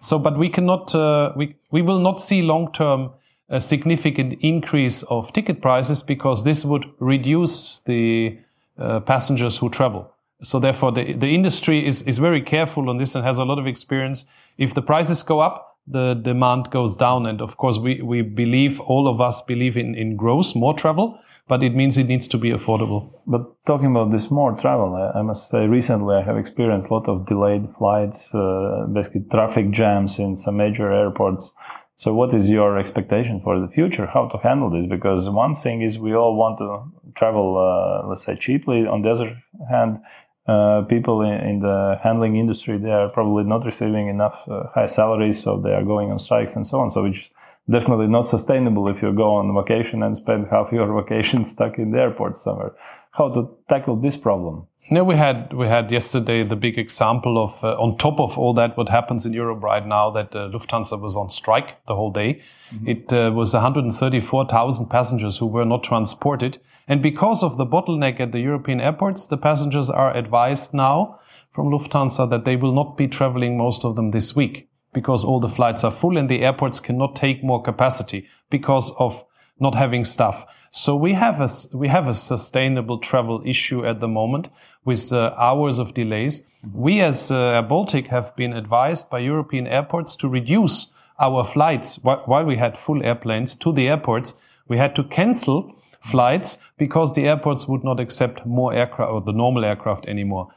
So, 0.00 0.18
but 0.18 0.38
we 0.38 0.48
cannot, 0.48 0.94
uh, 0.94 1.32
we, 1.36 1.56
we 1.70 1.82
will 1.82 2.00
not 2.00 2.20
see 2.20 2.42
long 2.42 2.72
term 2.72 3.10
a 3.48 3.60
significant 3.60 4.34
increase 4.40 5.02
of 5.04 5.32
ticket 5.32 5.62
prices 5.62 6.02
because 6.02 6.44
this 6.44 6.64
would 6.64 6.84
reduce 6.98 7.80
the 7.86 8.38
uh, 8.78 9.00
passengers 9.00 9.56
who 9.56 9.70
travel. 9.70 10.12
So 10.42 10.60
therefore, 10.60 10.92
the, 10.92 11.14
the 11.14 11.28
industry 11.28 11.86
is, 11.86 12.02
is 12.02 12.18
very 12.18 12.42
careful 12.42 12.90
on 12.90 12.98
this 12.98 13.14
and 13.14 13.24
has 13.24 13.38
a 13.38 13.44
lot 13.44 13.58
of 13.58 13.66
experience. 13.66 14.26
If 14.56 14.74
the 14.74 14.82
prices 14.82 15.22
go 15.22 15.40
up, 15.40 15.78
the 15.86 16.14
demand 16.14 16.70
goes 16.70 16.96
down. 16.96 17.26
And 17.26 17.40
of 17.40 17.56
course, 17.56 17.78
we, 17.78 18.02
we 18.02 18.22
believe, 18.22 18.80
all 18.80 19.08
of 19.08 19.20
us 19.20 19.42
believe 19.42 19.76
in, 19.76 19.94
in 19.94 20.16
growth, 20.16 20.54
more 20.54 20.74
travel, 20.74 21.18
but 21.48 21.62
it 21.62 21.74
means 21.74 21.96
it 21.96 22.06
needs 22.06 22.28
to 22.28 22.38
be 22.38 22.50
affordable. 22.50 23.10
But 23.26 23.64
talking 23.64 23.90
about 23.90 24.10
this 24.10 24.30
more 24.30 24.52
travel, 24.52 24.94
I, 24.94 25.22
must 25.22 25.50
say 25.50 25.66
recently 25.66 26.14
I 26.14 26.22
have 26.22 26.36
experienced 26.36 26.90
a 26.90 26.94
lot 26.94 27.08
of 27.08 27.26
delayed 27.26 27.66
flights, 27.78 28.32
uh, 28.34 28.86
basically 28.92 29.22
traffic 29.30 29.70
jams 29.70 30.18
in 30.18 30.36
some 30.36 30.58
major 30.58 30.92
airports. 30.92 31.50
So 31.96 32.14
what 32.14 32.32
is 32.34 32.48
your 32.50 32.78
expectation 32.78 33.40
for 33.40 33.58
the 33.58 33.66
future? 33.66 34.06
How 34.06 34.28
to 34.28 34.38
handle 34.38 34.70
this? 34.70 34.86
Because 34.88 35.28
one 35.30 35.54
thing 35.54 35.82
is 35.82 35.98
we 35.98 36.14
all 36.14 36.36
want 36.36 36.58
to 36.58 36.84
travel, 37.16 37.56
uh, 37.56 38.06
let's 38.06 38.24
say 38.24 38.36
cheaply. 38.36 38.86
On 38.86 39.02
the 39.02 39.10
other 39.10 39.42
hand, 39.70 40.00
uh, 40.46 40.82
people 40.82 41.22
in, 41.22 41.40
in, 41.40 41.60
the 41.60 41.98
handling 42.02 42.36
industry 42.36 42.78
they 42.78 42.90
are 42.90 43.08
probably 43.08 43.44
not 43.44 43.66
receiving 43.66 44.08
enough 44.08 44.48
uh, 44.48 44.62
high 44.74 44.86
salaries, 44.86 45.42
so 45.42 45.60
they 45.60 45.72
are 45.72 45.84
going 45.84 46.10
on 46.10 46.18
strikes 46.18 46.56
and 46.56 46.66
so 46.66 46.78
on. 46.80 46.90
So 46.90 47.02
which 47.02 47.30
definitely 47.70 48.06
not 48.06 48.22
sustainable 48.22 48.88
if 48.88 49.02
you 49.02 49.12
go 49.12 49.34
on 49.34 49.54
vacation 49.54 50.02
and 50.02 50.16
spend 50.16 50.46
half 50.50 50.72
your 50.72 51.02
vacation 51.02 51.44
stuck 51.44 51.78
in 51.78 51.90
the 51.90 51.98
airport 51.98 52.36
somewhere. 52.36 52.72
How 53.12 53.30
to 53.30 53.48
tackle 53.68 53.96
this 53.96 54.16
problem? 54.16 54.66
No, 54.90 55.04
we 55.04 55.16
had 55.16 55.52
we 55.52 55.66
had 55.66 55.90
yesterday 55.90 56.44
the 56.44 56.56
big 56.56 56.78
example 56.78 57.36
of 57.36 57.62
uh, 57.62 57.74
on 57.74 57.98
top 57.98 58.18
of 58.20 58.38
all 58.38 58.54
that 58.54 58.76
what 58.78 58.88
happens 58.88 59.26
in 59.26 59.34
Europe 59.34 59.62
right 59.62 59.84
now 59.86 60.10
that 60.10 60.34
uh, 60.34 60.48
Lufthansa 60.48 60.98
was 60.98 61.14
on 61.14 61.28
strike 61.30 61.84
the 61.86 61.94
whole 61.94 62.10
day. 62.10 62.40
Mm-hmm. 62.72 62.88
It 62.88 63.12
uh, 63.12 63.30
was 63.34 63.52
134,000 63.52 64.88
passengers 64.88 65.36
who 65.36 65.46
were 65.46 65.66
not 65.66 65.84
transported, 65.84 66.58
and 66.86 67.02
because 67.02 67.42
of 67.42 67.58
the 67.58 67.66
bottleneck 67.66 68.18
at 68.18 68.32
the 68.32 68.40
European 68.40 68.80
airports, 68.80 69.26
the 69.26 69.36
passengers 69.36 69.90
are 69.90 70.16
advised 70.16 70.72
now 70.72 71.18
from 71.52 71.70
Lufthansa 71.70 72.30
that 72.30 72.46
they 72.46 72.56
will 72.56 72.72
not 72.72 72.96
be 72.96 73.08
traveling 73.08 73.58
most 73.58 73.84
of 73.84 73.94
them 73.94 74.12
this 74.12 74.34
week 74.34 74.68
because 74.98 75.24
all 75.24 75.38
the 75.38 75.54
flights 75.58 75.84
are 75.84 75.92
full 75.92 76.16
and 76.18 76.28
the 76.28 76.42
airports 76.42 76.80
cannot 76.80 77.14
take 77.14 77.44
more 77.44 77.62
capacity 77.62 78.26
because 78.50 78.90
of 78.98 79.24
not 79.60 79.76
having 79.76 80.02
staff. 80.02 80.44
So 80.72 80.96
we 80.96 81.12
have 81.14 81.40
a 81.40 81.48
we 81.82 81.86
have 81.88 82.08
a 82.08 82.14
sustainable 82.14 82.98
travel 82.98 83.40
issue 83.44 83.86
at 83.86 84.00
the 84.00 84.08
moment 84.08 84.48
with 84.84 85.12
uh, 85.12 85.34
hours 85.48 85.78
of 85.78 85.94
delays. 85.94 86.44
We 86.74 87.00
as 87.00 87.30
uh, 87.30 87.62
Baltic 87.62 88.08
have 88.08 88.34
been 88.34 88.52
advised 88.52 89.08
by 89.08 89.20
European 89.20 89.66
airports 89.68 90.16
to 90.16 90.28
reduce 90.28 90.92
our 91.20 91.44
flights 91.44 92.00
while 92.02 92.44
we 92.44 92.56
had 92.56 92.76
full 92.76 93.00
airplanes 93.04 93.56
to 93.56 93.72
the 93.72 93.86
airports. 93.86 94.36
We 94.66 94.78
had 94.78 94.96
to 94.96 95.04
cancel 95.04 95.72
flights 96.00 96.58
because 96.76 97.14
the 97.14 97.28
airports 97.28 97.68
would 97.68 97.84
not 97.84 98.00
accept 98.00 98.44
more 98.46 98.72
aircraft 98.74 99.12
or 99.12 99.20
the 99.20 99.32
normal 99.32 99.64
aircraft 99.64 100.06
anymore. 100.06 100.48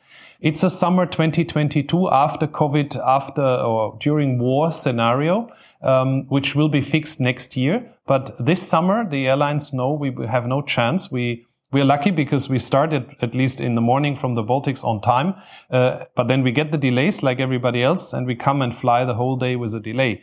It's 0.42 0.64
a 0.64 0.72
summer 0.72 1.06
2022 1.06 2.10
after 2.10 2.48
COVID, 2.48 2.98
after 2.98 3.44
or 3.44 3.96
during 4.00 4.40
war 4.40 4.72
scenario, 4.72 5.52
um, 5.84 6.26
which 6.30 6.56
will 6.56 6.68
be 6.68 6.82
fixed 6.82 7.22
next 7.22 7.56
year. 7.56 7.88
But 8.08 8.44
this 8.44 8.68
summer, 8.68 9.08
the 9.08 9.28
airlines 9.28 9.72
know 9.72 9.94
we 9.94 10.12
have 10.26 10.48
no 10.48 10.64
chance. 10.64 11.12
We 11.12 11.46
we 11.72 11.80
are 11.80 11.86
lucky 11.86 12.10
because 12.10 12.50
we 12.50 12.58
started 12.58 13.16
at 13.22 13.36
least 13.36 13.62
in 13.62 13.76
the 13.76 13.82
morning 13.82 14.18
from 14.18 14.34
the 14.34 14.44
Baltics 14.44 14.84
on 14.84 15.00
time, 15.00 15.36
uh, 15.70 16.06
but 16.16 16.28
then 16.28 16.42
we 16.42 16.52
get 16.52 16.72
the 16.72 16.78
delays 16.78 17.22
like 17.22 17.40
everybody 17.40 17.84
else, 17.84 18.12
and 18.12 18.26
we 18.26 18.36
come 18.36 18.64
and 18.64 18.76
fly 18.76 19.06
the 19.06 19.14
whole 19.14 19.38
day 19.38 19.56
with 19.56 19.76
a 19.76 19.80
delay. 19.80 20.22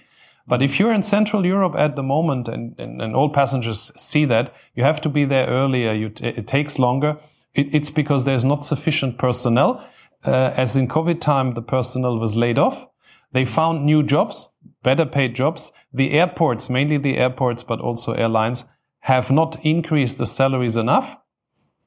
But 0.48 0.62
if 0.62 0.81
you're 0.81 0.92
in 0.92 1.02
Central 1.02 1.46
Europe 1.46 1.74
at 1.76 1.94
the 1.94 2.02
moment, 2.02 2.48
and, 2.48 2.74
and, 2.78 3.00
and 3.00 3.14
all 3.14 3.31
passengers 3.31 3.92
see 3.96 4.24
that, 4.26 4.52
you 4.74 4.83
have 4.83 5.00
to 5.02 5.09
be 5.09 5.24
there 5.24 5.46
earlier. 5.46 5.92
You 5.92 6.11
it 6.20 6.48
takes 6.48 6.76
longer. 6.76 7.18
It, 7.54 7.72
it's 7.72 7.90
because 7.90 8.24
there's 8.24 8.44
not 8.44 8.64
sufficient 8.64 9.16
personnel 9.16 9.81
uh, 10.24 10.52
as 10.57 10.76
in 10.76 10.88
COVID 10.88 11.20
time, 11.20 11.54
the 11.54 11.62
personnel 11.62 12.18
was 12.18 12.37
laid 12.37 12.59
off. 12.59 12.87
They 13.33 13.44
found 13.44 13.85
new 13.85 14.02
jobs, 14.02 14.52
better 14.83 15.04
paid 15.04 15.35
jobs. 15.35 15.72
The 15.92 16.12
airports, 16.12 16.70
mainly 16.70 16.98
the 16.98 17.16
airports, 17.16 17.62
but 17.62 17.81
also 17.81 18.12
airlines, 18.12 18.68
have 19.00 19.31
not 19.31 19.64
increased 19.64 20.18
the 20.18 20.26
salaries 20.26 20.76
enough. 20.76 21.16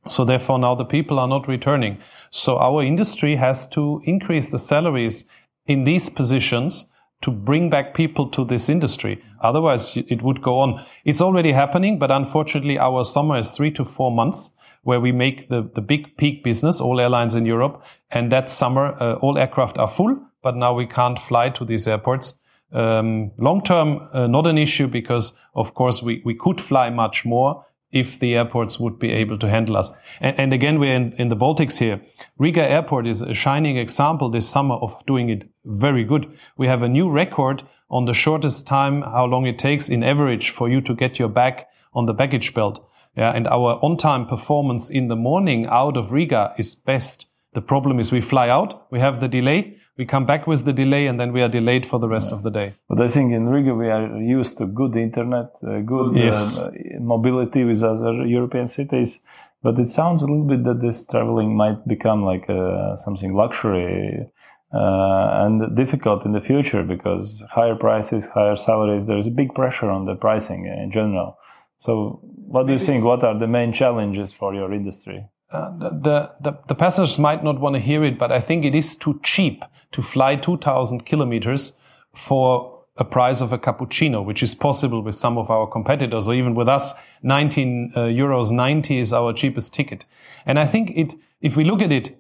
So 0.08 0.26
therefore 0.26 0.60
now 0.60 0.76
the 0.76 0.86
people 0.86 1.20
are 1.20 1.28
not 1.28 1.48
returning. 1.48 2.00
So 2.32 2.58
our 2.58 2.84
industry 2.84 3.36
has 3.36 3.68
to 3.70 4.02
increase 4.06 4.50
the 4.50 4.58
salaries 4.58 5.28
in 5.68 5.84
these 5.84 6.10
positions 6.10 6.92
to 7.22 7.30
bring 7.30 7.70
back 7.70 7.94
people 7.94 8.28
to 8.30 8.44
this 8.44 8.68
industry. 8.68 9.24
Otherwise 9.42 9.96
it 9.96 10.24
would 10.24 10.42
go 10.42 10.60
on. 10.60 10.84
It's 11.06 11.22
already 11.22 11.52
happening, 11.52 12.00
but 12.00 12.10
unfortunately 12.10 12.80
our 12.80 13.04
summer 13.04 13.38
is 13.38 13.52
three 13.52 13.72
to 13.72 13.86
four 13.86 14.12
months 14.12 14.52
where 14.84 15.00
we 15.00 15.12
make 15.12 15.50
the, 15.50 15.70
the 15.76 15.82
big 15.82 16.18
peak 16.18 16.44
business, 16.44 16.82
all 16.82 17.00
airlines 17.00 17.36
in 17.36 17.46
Europe. 17.46 17.84
And 18.10 18.32
that 18.32 18.50
summer, 18.50 18.96
uh, 19.00 19.16
all 19.16 19.38
aircraft 19.38 19.78
are 19.78 19.88
full, 19.88 20.20
but 20.42 20.56
now 20.56 20.74
we 20.74 20.88
can't 20.88 21.20
fly 21.20 21.50
to 21.50 21.66
these 21.66 21.88
airports. 21.88 22.40
Um, 22.72 23.32
long 23.38 23.64
term, 23.64 24.08
uh, 24.14 24.28
not 24.28 24.48
an 24.48 24.58
issue 24.58 24.88
because, 24.88 25.36
of 25.56 25.74
course, 25.74 26.02
we, 26.02 26.22
we 26.26 26.34
could 26.34 26.62
fly 26.62 26.90
much 26.90 27.26
more 27.26 27.66
if 27.92 28.20
the 28.20 28.36
airports 28.36 28.80
would 28.80 28.98
be 28.98 29.12
able 29.12 29.38
to 29.38 29.50
handle 29.50 29.76
us. 29.76 29.94
And, 30.22 30.40
and 30.40 30.54
again, 30.54 30.80
we're 30.80 30.96
in, 30.96 31.14
in, 31.14 31.30
the 31.30 31.36
Baltics 31.36 31.78
here. 31.78 32.02
Riga 32.38 32.64
Airport 32.64 33.06
is 33.06 33.22
a 33.22 33.34
shining 33.34 33.78
example 33.78 34.30
this 34.30 34.48
summer 34.48 34.76
of 34.76 35.06
doing 35.06 35.30
it 35.30 35.50
very 35.66 36.06
good. 36.06 36.32
We 36.58 36.68
have 36.68 36.84
a 36.84 36.90
new 36.90 37.10
record 37.10 37.64
on 37.90 38.06
the 38.06 38.14
shortest 38.14 38.66
time, 38.66 39.02
how 39.02 39.26
long 39.26 39.46
it 39.46 39.60
takes 39.60 39.90
in 39.90 40.04
average 40.04 40.52
for 40.52 40.70
you 40.70 40.80
to 40.82 40.96
get 40.96 41.20
your 41.20 41.28
bag 41.28 41.66
on 41.94 42.06
the 42.06 42.14
baggage 42.14 42.54
belt. 42.54 42.88
Yeah, 43.16 43.32
and 43.32 43.48
our 43.48 43.80
on-time 43.84 44.26
performance 44.26 44.90
in 44.90 45.10
the 45.10 45.16
morning 45.16 45.66
out 45.68 45.98
of 45.98 46.12
Riga 46.12 46.54
is 46.58 46.76
best. 46.76 47.28
The 47.54 47.62
problem 47.62 48.00
is 48.00 48.12
we 48.12 48.22
fly 48.22 48.48
out, 48.48 48.90
we 48.92 49.00
have 49.00 49.20
the 49.20 49.28
delay, 49.28 49.78
we 49.98 50.06
come 50.06 50.26
back 50.26 50.48
with 50.48 50.64
the 50.64 50.72
delay, 50.72 51.08
and 51.08 51.20
then 51.20 51.34
we 51.34 51.42
are 51.42 51.50
delayed 51.50 51.86
for 51.86 52.00
the 52.00 52.08
rest 52.08 52.32
yeah. 52.32 52.38
of 52.38 52.44
the 52.44 52.50
day. 52.50 52.74
But 52.88 53.02
I 53.02 53.08
think 53.08 53.34
in 53.34 53.50
Riga 53.50 53.76
we 53.76 53.90
are 53.90 54.18
used 54.18 54.58
to 54.60 54.66
good 54.66 54.96
internet, 54.96 55.50
uh, 55.62 55.80
good 55.82 56.16
yes. 56.16 56.62
uh, 56.62 56.72
mobility 57.00 57.66
with 57.66 57.84
other 57.84 58.26
European 58.26 58.68
cities. 58.68 59.20
But 59.62 59.78
it 59.78 59.90
sounds 59.90 60.24
a 60.24 60.26
little 60.26 60.48
bit 60.48 60.64
that 60.64 60.82
this 60.82 61.06
traveling 61.06 61.56
might 61.56 61.86
become 61.88 62.24
like 62.24 62.50
uh, 62.50 62.96
something 62.96 63.34
luxury 63.34 64.26
uh, 64.74 65.44
and 65.44 65.76
difficult 65.76 66.26
in 66.26 66.32
the 66.32 66.42
future 66.42 66.84
because 66.84 67.44
higher 67.52 67.76
prices, 67.76 68.28
higher 68.28 68.56
salaries. 68.56 69.06
There's 69.06 69.28
a 69.28 69.32
big 69.32 69.54
pressure 69.54 69.90
on 69.90 70.06
the 70.06 70.16
pricing 70.16 70.66
in 70.66 70.92
general. 70.92 71.38
So, 71.82 72.20
what 72.22 72.68
do 72.68 72.74
you 72.74 72.80
think? 72.80 73.04
What 73.04 73.24
are 73.24 73.36
the 73.38 73.48
main 73.48 73.74
challenges 73.74 74.32
for 74.32 74.54
your 74.54 74.72
industry? 74.72 75.26
Uh, 75.52 75.72
the, 75.80 76.32
the, 76.40 76.60
the, 76.68 76.76
passengers 76.76 77.18
might 77.18 77.44
not 77.44 77.60
want 77.60 77.74
to 77.74 77.80
hear 77.80 78.04
it, 78.04 78.20
but 78.20 78.32
I 78.32 78.40
think 78.40 78.64
it 78.64 78.76
is 78.76 78.96
too 78.96 79.20
cheap 79.24 79.64
to 79.94 80.04
fly 80.04 80.36
2,000 80.36 81.08
kilometers 81.08 81.76
for 82.14 82.84
a 82.98 83.04
price 83.04 83.42
of 83.42 83.52
a 83.52 83.58
cappuccino, 83.58 84.24
which 84.24 84.44
is 84.44 84.54
possible 84.54 85.02
with 85.02 85.16
some 85.16 85.40
of 85.40 85.50
our 85.50 85.66
competitors 85.66 86.28
or 86.28 86.36
even 86.36 86.54
with 86.54 86.70
us. 86.70 86.94
19 87.24 87.94
uh, 87.96 88.00
euros 88.02 88.52
90 88.52 89.00
is 89.00 89.12
our 89.12 89.34
cheapest 89.34 89.74
ticket. 89.74 90.06
And 90.46 90.60
I 90.60 90.68
think 90.68 90.92
it, 90.92 91.16
if 91.42 91.58
we 91.58 91.64
look 91.64 91.82
at 91.82 91.92
it, 91.92 92.16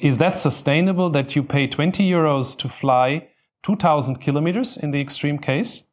is 0.00 0.18
that 0.18 0.36
sustainable 0.36 1.08
that 1.10 1.34
you 1.34 1.42
pay 1.42 1.66
20 1.66 2.06
euros 2.06 2.56
to 2.58 2.68
fly 2.68 3.26
2,000 3.62 4.16
kilometers 4.16 4.76
in 4.76 4.90
the 4.90 5.00
extreme 5.00 5.38
case? 5.38 5.88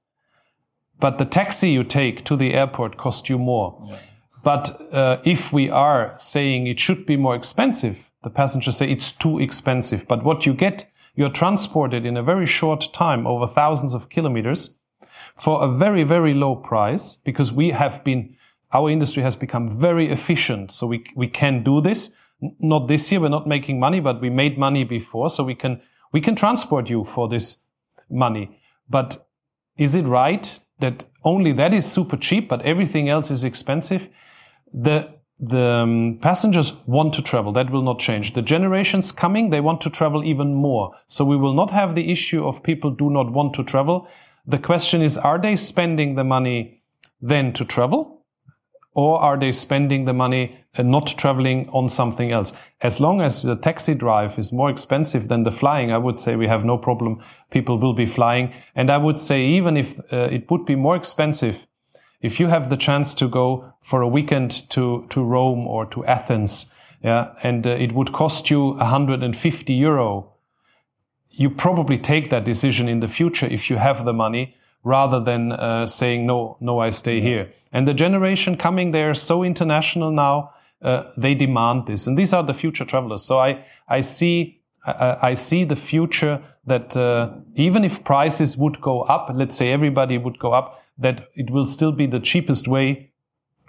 But 1.03 1.17
the 1.17 1.25
taxi 1.25 1.69
you 1.69 1.83
take 1.83 2.23
to 2.23 2.37
the 2.37 2.53
airport 2.53 2.95
costs 2.95 3.29
you 3.29 3.37
more. 3.37 3.77
Yeah. 3.89 3.99
But 4.41 4.71
uh, 4.93 5.17
if 5.25 5.51
we 5.51 5.69
are 5.69 6.13
saying 6.15 6.67
it 6.67 6.79
should 6.79 7.05
be 7.05 7.17
more 7.17 7.35
expensive, 7.35 8.09
the 8.23 8.29
passengers 8.29 8.77
say 8.77 8.89
it's 8.89 9.11
too 9.11 9.37
expensive. 9.37 10.07
But 10.07 10.23
what 10.23 10.45
you 10.45 10.53
get, 10.53 10.89
you're 11.15 11.29
transported 11.41 12.05
in 12.05 12.15
a 12.15 12.23
very 12.23 12.45
short 12.45 12.87
time 12.93 13.27
over 13.27 13.47
thousands 13.47 13.93
of 13.93 14.07
kilometers 14.07 14.79
for 15.35 15.61
a 15.65 15.67
very, 15.67 16.05
very 16.05 16.33
low 16.33 16.55
price 16.55 17.17
because 17.25 17.51
we 17.51 17.71
have 17.71 18.01
been, 18.05 18.37
our 18.71 18.89
industry 18.89 19.23
has 19.23 19.35
become 19.35 19.77
very 19.77 20.09
efficient. 20.09 20.71
So 20.71 20.87
we, 20.87 21.03
we 21.17 21.27
can 21.27 21.65
do 21.65 21.81
this. 21.81 22.15
Not 22.59 22.87
this 22.87 23.11
year, 23.11 23.19
we're 23.19 23.27
not 23.27 23.45
making 23.45 23.77
money, 23.77 23.99
but 23.99 24.21
we 24.21 24.29
made 24.29 24.57
money 24.57 24.85
before. 24.85 25.29
So 25.29 25.43
we 25.43 25.55
can, 25.55 25.81
we 26.13 26.21
can 26.21 26.37
transport 26.37 26.89
you 26.89 27.03
for 27.03 27.27
this 27.27 27.57
money. 28.09 28.57
But 28.89 29.27
is 29.75 29.95
it 29.95 30.05
right 30.05 30.61
that 30.83 31.05
only 31.23 31.53
that 31.53 31.73
is 31.73 31.89
super 31.89 32.17
cheap, 32.17 32.49
but 32.49 32.61
everything 32.61 33.09
else 33.09 33.31
is 33.31 33.43
expensive. 33.43 34.09
The 34.73 34.97
the 35.39 35.65
um, 35.83 36.19
passengers 36.21 36.69
want 36.87 37.13
to 37.13 37.21
travel. 37.21 37.51
That 37.51 37.69
will 37.69 37.81
not 37.81 37.99
change. 37.99 38.33
The 38.33 38.41
generations 38.41 39.11
coming, 39.11 39.49
they 39.49 39.59
want 39.59 39.81
to 39.81 39.89
travel 39.89 40.23
even 40.23 40.53
more. 40.53 40.95
So 41.07 41.25
we 41.25 41.35
will 41.37 41.53
not 41.53 41.71
have 41.71 41.95
the 41.95 42.11
issue 42.11 42.45
of 42.47 42.63
people 42.63 42.91
do 42.91 43.09
not 43.09 43.31
want 43.31 43.53
to 43.55 43.63
travel. 43.63 44.07
The 44.47 44.59
question 44.59 45.01
is, 45.01 45.17
are 45.17 45.41
they 45.41 45.55
spending 45.55 46.15
the 46.15 46.23
money 46.23 46.81
then 47.21 47.51
to 47.53 47.65
travel? 47.65 48.22
Or 48.95 49.19
are 49.19 49.37
they 49.37 49.51
spending 49.51 50.05
the 50.05 50.13
money 50.13 50.59
and 50.75 50.91
not 50.91 51.07
traveling 51.07 51.67
on 51.69 51.89
something 51.89 52.31
else? 52.31 52.53
As 52.81 52.99
long 52.99 53.21
as 53.21 53.41
the 53.41 53.55
taxi 53.55 53.95
drive 53.95 54.37
is 54.37 54.53
more 54.53 54.69
expensive 54.69 55.27
than 55.27 55.43
the 55.43 55.51
flying, 55.51 55.91
I 55.91 55.97
would 55.97 56.19
say 56.19 56.35
we 56.35 56.47
have 56.47 56.63
no 56.63 56.77
problem. 56.77 57.19
People 57.49 57.79
will 57.79 57.93
be 57.93 58.05
flying. 58.05 58.53
And 58.75 58.91
I 58.91 58.97
would 58.97 59.17
say 59.17 59.45
even 59.45 59.77
if 59.77 59.99
uh, 60.13 60.29
it 60.31 60.49
would 60.51 60.65
be 60.65 60.75
more 60.75 60.95
expensive, 60.95 61.65
if 62.21 62.39
you 62.39 62.47
have 62.47 62.69
the 62.69 62.77
chance 62.77 63.13
to 63.15 63.27
go 63.27 63.73
for 63.81 64.01
a 64.01 64.07
weekend 64.07 64.69
to, 64.69 65.05
to 65.09 65.23
Rome 65.23 65.67
or 65.67 65.85
to 65.87 66.05
Athens, 66.05 66.73
yeah, 67.03 67.33
and 67.43 67.67
uh, 67.67 67.71
it 67.71 67.93
would 67.93 68.13
cost 68.13 68.49
you 68.49 68.75
150 68.75 69.73
euro, 69.73 70.33
you 71.31 71.49
probably 71.49 71.97
take 71.97 72.29
that 72.29 72.45
decision 72.45 72.87
in 72.87 72.99
the 73.01 73.07
future 73.07 73.47
if 73.47 73.69
you 73.69 73.77
have 73.77 74.05
the 74.05 74.13
money 74.13 74.55
rather 74.83 75.19
than 75.19 75.51
uh, 75.51 75.85
saying 75.85 76.25
no 76.25 76.57
no 76.59 76.79
i 76.79 76.89
stay 76.89 77.21
here. 77.21 77.51
And 77.71 77.87
the 77.87 77.93
generation 77.93 78.57
coming 78.57 78.91
there 78.91 79.13
so 79.13 79.43
international 79.43 80.11
now 80.11 80.51
uh, 80.81 81.11
they 81.17 81.33
demand 81.33 81.87
this. 81.87 82.07
And 82.07 82.17
these 82.17 82.33
are 82.33 82.43
the 82.43 82.53
future 82.53 82.85
travelers. 82.85 83.23
So 83.23 83.39
i 83.39 83.65
i 83.87 84.01
see 84.01 84.61
I, 84.85 85.17
I 85.29 85.33
see 85.33 85.63
the 85.63 85.75
future 85.75 86.41
that 86.65 86.95
uh, 86.95 87.31
even 87.55 87.83
if 87.83 88.03
prices 88.03 88.57
would 88.57 88.81
go 88.81 89.01
up, 89.01 89.29
let's 89.33 89.55
say 89.55 89.71
everybody 89.71 90.17
would 90.17 90.39
go 90.39 90.53
up, 90.53 90.81
that 90.97 91.29
it 91.35 91.49
will 91.49 91.65
still 91.65 91.91
be 91.91 92.07
the 92.07 92.19
cheapest 92.19 92.67
way 92.67 93.12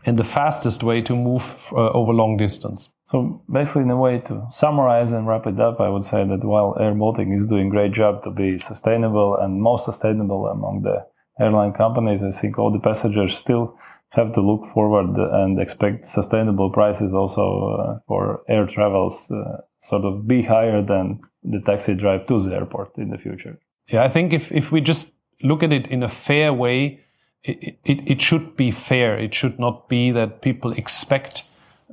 and 0.07 0.19
the 0.19 0.25
fastest 0.25 0.83
way 0.83 1.01
to 1.03 1.17
move 1.17 1.73
uh, 1.73 1.91
over 1.91 2.13
long 2.13 2.37
distance. 2.37 2.93
So 3.07 3.43
basically, 3.51 3.83
in 3.83 3.91
a 3.91 3.97
way 3.97 4.19
to 4.21 4.47
summarize 4.51 5.13
and 5.13 5.27
wrap 5.27 5.47
it 5.47 5.61
up, 5.61 5.81
I 5.81 5.89
would 5.89 6.05
say 6.05 6.27
that 6.27 6.45
while 6.45 6.77
Air 6.81 6.95
Baltic 6.95 7.29
is 7.29 7.47
doing 7.47 7.69
a 7.69 7.71
great 7.71 7.93
job 7.93 8.23
to 8.25 8.31
be 8.31 8.59
sustainable 8.59 9.37
and 9.37 9.61
most 9.61 9.85
sustainable 9.85 10.47
among 10.47 10.83
the 10.83 11.07
airline 11.41 11.73
companies, 11.73 12.23
I 12.23 12.31
think 12.31 12.59
all 12.59 12.73
the 12.73 12.79
passengers 12.79 13.37
still 13.37 13.77
have 14.11 14.33
to 14.33 14.41
look 14.41 14.67
forward 14.73 15.17
and 15.17 15.61
expect 15.61 16.07
sustainable 16.07 16.71
prices 16.71 17.13
also 17.13 17.77
uh, 17.79 17.99
for 18.07 18.43
air 18.49 18.67
travels, 18.67 19.31
uh, 19.31 19.59
sort 19.83 20.05
of 20.05 20.27
be 20.27 20.43
higher 20.43 20.83
than 20.83 21.21
the 21.43 21.61
taxi 21.67 21.95
drive 21.95 22.27
to 22.27 22.41
the 22.41 22.55
airport 22.55 22.97
in 22.97 23.11
the 23.11 23.19
future. 23.19 23.59
Yeah, 23.89 24.05
I 24.05 24.09
think 24.09 24.33
if, 24.33 24.53
if 24.53 24.71
we 24.73 24.81
just 24.81 25.13
look 25.43 25.63
at 25.63 25.73
it 25.73 25.89
in 25.89 26.03
a 26.03 26.09
fair 26.09 26.53
way, 26.53 27.04
it, 27.45 27.79
it, 27.85 28.11
it 28.11 28.21
should 28.21 28.57
be 28.57 28.71
fair. 28.71 29.19
It 29.19 29.35
should 29.35 29.59
not 29.59 29.89
be 29.89 30.11
that 30.11 30.41
people 30.41 30.73
expect 30.73 31.45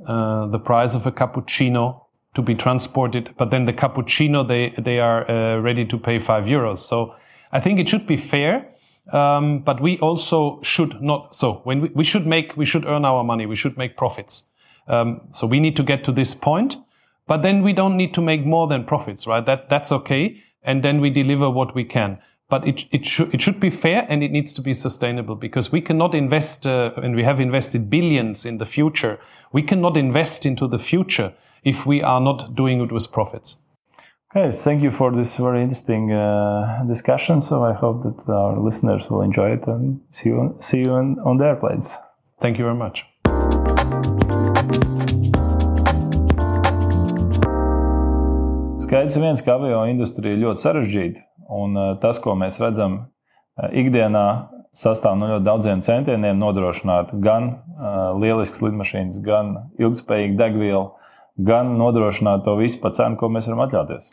uh, 0.06 0.46
the 0.46 0.58
price 0.58 0.94
of 0.94 1.06
a 1.06 1.12
cappuccino 1.12 2.00
to 2.34 2.42
be 2.42 2.54
transported, 2.54 3.34
but 3.36 3.50
then 3.50 3.66
the 3.66 3.72
cappuccino 3.72 4.46
they 4.46 4.70
they 4.80 4.98
are 4.98 5.30
uh, 5.30 5.60
ready 5.60 5.84
to 5.84 5.98
pay 5.98 6.18
five 6.18 6.46
euros. 6.46 6.78
So 6.78 7.14
I 7.52 7.60
think 7.60 7.78
it 7.78 7.88
should 7.88 8.06
be 8.06 8.16
fair, 8.16 8.72
um, 9.12 9.60
but 9.60 9.80
we 9.82 9.98
also 9.98 10.60
should 10.62 11.02
not. 11.02 11.36
So 11.36 11.60
when 11.64 11.82
we, 11.82 11.90
we 11.94 12.04
should 12.04 12.26
make 12.26 12.56
we 12.56 12.64
should 12.64 12.86
earn 12.86 13.04
our 13.04 13.22
money, 13.22 13.44
we 13.44 13.56
should 13.56 13.76
make 13.76 13.96
profits. 13.96 14.48
Um, 14.88 15.20
so 15.32 15.46
we 15.46 15.60
need 15.60 15.76
to 15.76 15.82
get 15.82 16.04
to 16.04 16.12
this 16.12 16.34
point, 16.34 16.76
but 17.26 17.42
then 17.42 17.62
we 17.62 17.74
don't 17.74 17.96
need 17.96 18.14
to 18.14 18.22
make 18.22 18.46
more 18.46 18.66
than 18.66 18.84
profits, 18.84 19.26
right? 19.26 19.44
That 19.44 19.68
that's 19.68 19.92
okay, 19.92 20.38
and 20.62 20.82
then 20.82 21.02
we 21.02 21.10
deliver 21.10 21.50
what 21.50 21.74
we 21.74 21.84
can 21.84 22.18
but 22.52 22.68
it, 22.68 22.84
it, 22.92 23.06
should, 23.06 23.32
it 23.32 23.40
should 23.40 23.58
be 23.58 23.70
fair 23.70 24.04
and 24.10 24.22
it 24.22 24.30
needs 24.30 24.52
to 24.52 24.60
be 24.60 24.74
sustainable 24.74 25.34
because 25.34 25.72
we 25.72 25.80
cannot 25.80 26.14
invest, 26.14 26.66
uh, 26.66 26.90
and 27.02 27.16
we 27.16 27.24
have 27.24 27.40
invested 27.40 27.88
billions 27.88 28.44
in 28.44 28.58
the 28.58 28.66
future. 28.66 29.18
We 29.52 29.62
cannot 29.62 29.96
invest 29.96 30.44
into 30.44 30.68
the 30.68 30.78
future 30.78 31.32
if 31.64 31.86
we 31.86 32.02
are 32.02 32.20
not 32.20 32.54
doing 32.54 32.82
it 32.82 32.92
with 32.92 33.10
profits. 33.10 33.56
Okay, 34.36 34.54
thank 34.54 34.82
you 34.82 34.90
for 34.90 35.10
this 35.10 35.38
very 35.38 35.62
interesting 35.62 36.12
uh, 36.12 36.84
discussion. 36.86 37.40
So 37.40 37.64
I 37.64 37.72
hope 37.72 38.02
that 38.02 38.30
our 38.30 38.60
listeners 38.60 39.08
will 39.08 39.22
enjoy 39.22 39.52
it 39.52 39.66
and 39.66 40.02
see 40.10 40.28
you, 40.28 40.54
see 40.60 40.80
you 40.80 40.90
on, 40.90 41.18
on 41.20 41.38
the 41.38 41.46
airplanes. 41.46 41.96
Thank 42.42 42.58
you 42.58 42.64
very 42.64 42.76
much. 42.76 43.06
Skaidrs 48.84 49.16
viens, 49.16 49.40
ka 49.40 49.54
avio 49.56 49.86
industrija 49.88 50.36
ļoti 50.36 50.68
sarežģīta 50.68 51.31
Un 51.52 51.76
eh, 51.76 51.92
tas, 52.00 52.20
ko 52.22 52.34
mēs 52.38 52.60
redzam 52.62 52.98
eh, 53.02 53.68
ikdienā, 53.84 54.26
sastāv 54.72 55.18
no 55.20 55.28
ļoti 55.28 55.44
daudziem 55.44 55.82
centieniem 55.84 56.38
nodrošināt 56.40 57.12
gan 57.24 57.50
eh, 57.52 58.00
lielisks 58.22 58.64
lidmašīnas, 58.64 59.20
gan 59.24 59.54
ilgspējīgu 59.82 60.38
degvielu, 60.40 60.86
gan 61.36 61.74
nodrošināt 61.80 62.46
to 62.46 62.56
visu 62.60 62.80
par 62.82 62.96
cenu, 62.96 63.20
ko 63.20 63.28
mēs 63.32 63.50
varam 63.50 63.66
atļauties. 63.66 64.08